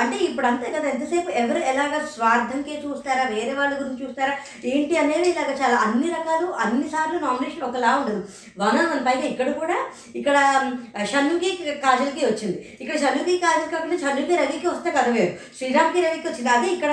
అంటే 0.00 0.16
ఇప్పుడు 0.28 0.46
అంతే 0.50 0.68
కదా 0.74 0.86
ఎంతసేపు 0.92 1.30
ఎవరు 1.42 1.60
ఎలాగ 1.72 1.98
స్వార్థంకే 2.14 2.76
చూస్తారా 2.84 3.24
వేరే 3.34 3.52
వాళ్ళ 3.58 3.72
గురించి 3.80 4.02
చూస్తారా 4.04 4.32
ఏంటి 4.72 4.94
అనేది 5.02 5.28
ఇలాగ 5.32 5.52
చాలా 5.62 5.76
అన్ని 5.86 6.08
రకాలు 6.16 6.48
అన్ని 6.64 6.88
సార్లు 6.94 7.20
నామినేషన్ 7.26 7.66
ఒకలా 7.68 7.92
ఉండదు. 8.00 8.22
వన్ 8.62 8.78
ఆన్ 8.80 8.90
వన్ 8.92 9.04
పైగా 9.08 9.26
ఇక్కడ 9.32 9.50
కూడా 9.60 9.76
ఇక్కడ 10.20 10.36
షన్నుకి 11.12 11.50
కాజల్కి 11.84 12.24
వచ్చింది. 12.30 12.58
ఇక్కడ 12.82 12.96
షన్నుకి 13.04 13.36
కాజల్ 13.44 13.70
కాకుండా 13.76 13.98
షన్నుకి 14.04 14.36
రవికి 14.42 14.68
వస్తే 14.72 14.90
కథ 14.98 15.08
వేరు. 15.18 15.34
శ్రీరామ్కి 15.60 16.02
రవికి 16.08 16.28
వచ్చింది. 16.30 16.52
అదే 16.56 16.70
ఇక్కడ 16.78 16.92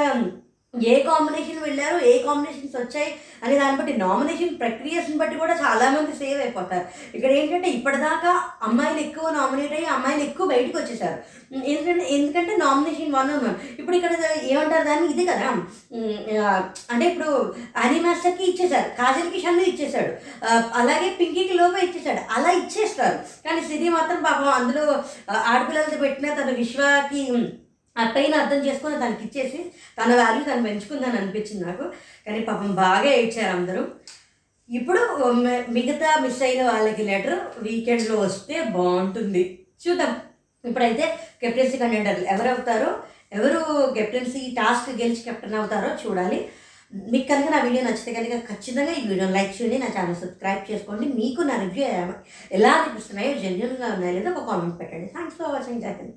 ఏ 0.74 0.96
కాంబినేషన్ 1.08 1.62
వెళ్ళారు 1.66 1.98
ఏ 2.10 2.12
కాంబినేషన్స్ 2.26 2.76
వచ్చాయి 2.80 3.12
అనే 3.44 3.54
దాన్ని 3.60 3.78
బట్టి 3.78 3.94
నామినేషన్ 4.02 4.52
ప్రక్రియస్ని 4.60 5.16
బట్టి 5.22 5.36
కూడా 5.42 5.54
చాలా 5.62 5.86
మంది 5.96 6.12
సేవ్ 6.20 6.42
అయిపోతారు. 6.44 6.86
ఇక్కడ 7.16 7.32
ఏంటంటే 7.40 7.70
ఇప్పటిదాకా 7.78 8.32
అమ్మాయిలు 8.68 9.00
ఎక్కువ 9.06 9.30
నామినేట్ 9.38 9.74
అయ్యి 9.78 9.88
అమ్మాయిలు 9.96 10.24
ఎక్కువ 10.24 10.46
బయటకు 10.52 10.78
వచ్చేసారు. 10.80 11.18
ఎందుకంటే 11.72 12.06
ఎందుకంటే 12.16 12.54
నామినేషన్ 12.64 13.16
వన్ 13.18 13.32
వన్ 13.36 13.56
ఇప్పుడు 13.80 13.96
ఇక్కడ 14.00 14.12
ఏమంటారు 14.52 14.86
దాన్ని? 14.90 15.08
ఇది 15.14 15.26
కదా. 15.32 15.48
అంటే 16.92 17.06
ఇప్పుడు 17.12 17.32
అనీ 17.84 17.98
మాస్టర్కి 18.06 18.46
ఇచ్చేసారు 18.52 18.90
కాజల్కి 19.00 19.42
షన్ను 19.46 19.64
ఇచ్చేశాడు 19.72 20.12
అలాగే 20.82 21.10
పింకీకి 21.22 21.58
లోపే 21.62 21.82
ఇచ్చేసాడు 21.88 22.22
అలా 22.36 22.52
ఇచ్చేస్తారు. 22.62 23.18
కానీ 23.48 23.62
సిరి 23.70 23.90
మాత్రం 23.98 24.22
పాపం 24.28 24.52
అందులో 24.60 24.86
ఆడపిల్లలతో 25.52 26.00
పెట్టిన 26.06 26.36
తన 26.42 26.54
విశ్వాకి 26.62 27.24
ఆ 28.00 28.04
పెయిన్ 28.16 28.36
అర్థం 28.42 28.60
చేసుకొని 28.68 29.02
తనకి 29.04 29.24
ఇచ్చేసి 29.28 29.60
తన 30.00 30.10
వాల్యూ 30.22 30.44
తను 30.50 30.66
పెంచుకుందని 30.68 31.20
అనిపించింది 31.22 31.64
నాకు. 31.70 31.86
కానీ 32.26 32.40
పాపం 32.50 32.72
బాగా 32.84 33.10
ఏడ్చారు 33.20 33.54
అందరూ. 33.58 33.84
ఇప్పుడు 34.70 35.02
మిగతా 35.78 36.10
మిస్ 36.24 36.42
అయిన 36.48 36.62
వాళ్ళకి 36.72 37.04
లెటర్ 37.12 37.40
వీకెండ్లో 37.66 38.16
వస్తే 38.26 38.56
బాగుంటుంది. 38.76 39.44
చూద్దాం. 39.84 40.14
ఇప్పుడైతే 40.64 41.06
కెప్టెన్సీ 41.42 41.78
కంటెండర్లు 41.82 42.26
ఎవరు 42.34 42.50
అవుతారో 42.54 42.90
ఎవరు 43.38 43.60
కెప్టెన్సీ 43.98 44.42
టాస్క్ 44.60 44.90
గెలిచి 45.02 45.22
కెప్టెన్ 45.28 45.58
అవుతారో 45.60 45.90
చూడాలి. 46.04 46.40
మీకు 47.12 47.28
కనుక 47.32 47.50
నా 47.54 47.60
వీడియో 47.66 47.82
నచ్చితే 47.88 48.12
కనుక 48.18 48.38
ఖచ్చితంగా 48.52 48.94
ఈ 49.00 49.02
వీడియోని 49.10 49.36
లైక్ 49.38 49.52
చేయండి 49.58 49.78
నా 49.84 49.90
ఛానల్ 49.98 50.22
సబ్స్క్రైబ్ 50.24 50.64
చేసుకోండి. 50.72 51.06
మీకు 51.20 51.42
నా 51.50 51.58
రివ్యూ 51.66 51.86
ఎలా 52.58 52.72
అనిపిస్తున్నాయో 52.80 53.34
జెన్యున్గా 53.44 53.90
ఉన్నాయో 53.96 54.16
లేదో 54.18 54.32
ఒక 54.34 54.46
కామెంట్ 54.50 54.80
పెట్టండి. 54.82 55.08
Thanks 55.16 55.38
for 55.40 55.54
watching 55.56 55.84
జాకెన్ 55.86 56.14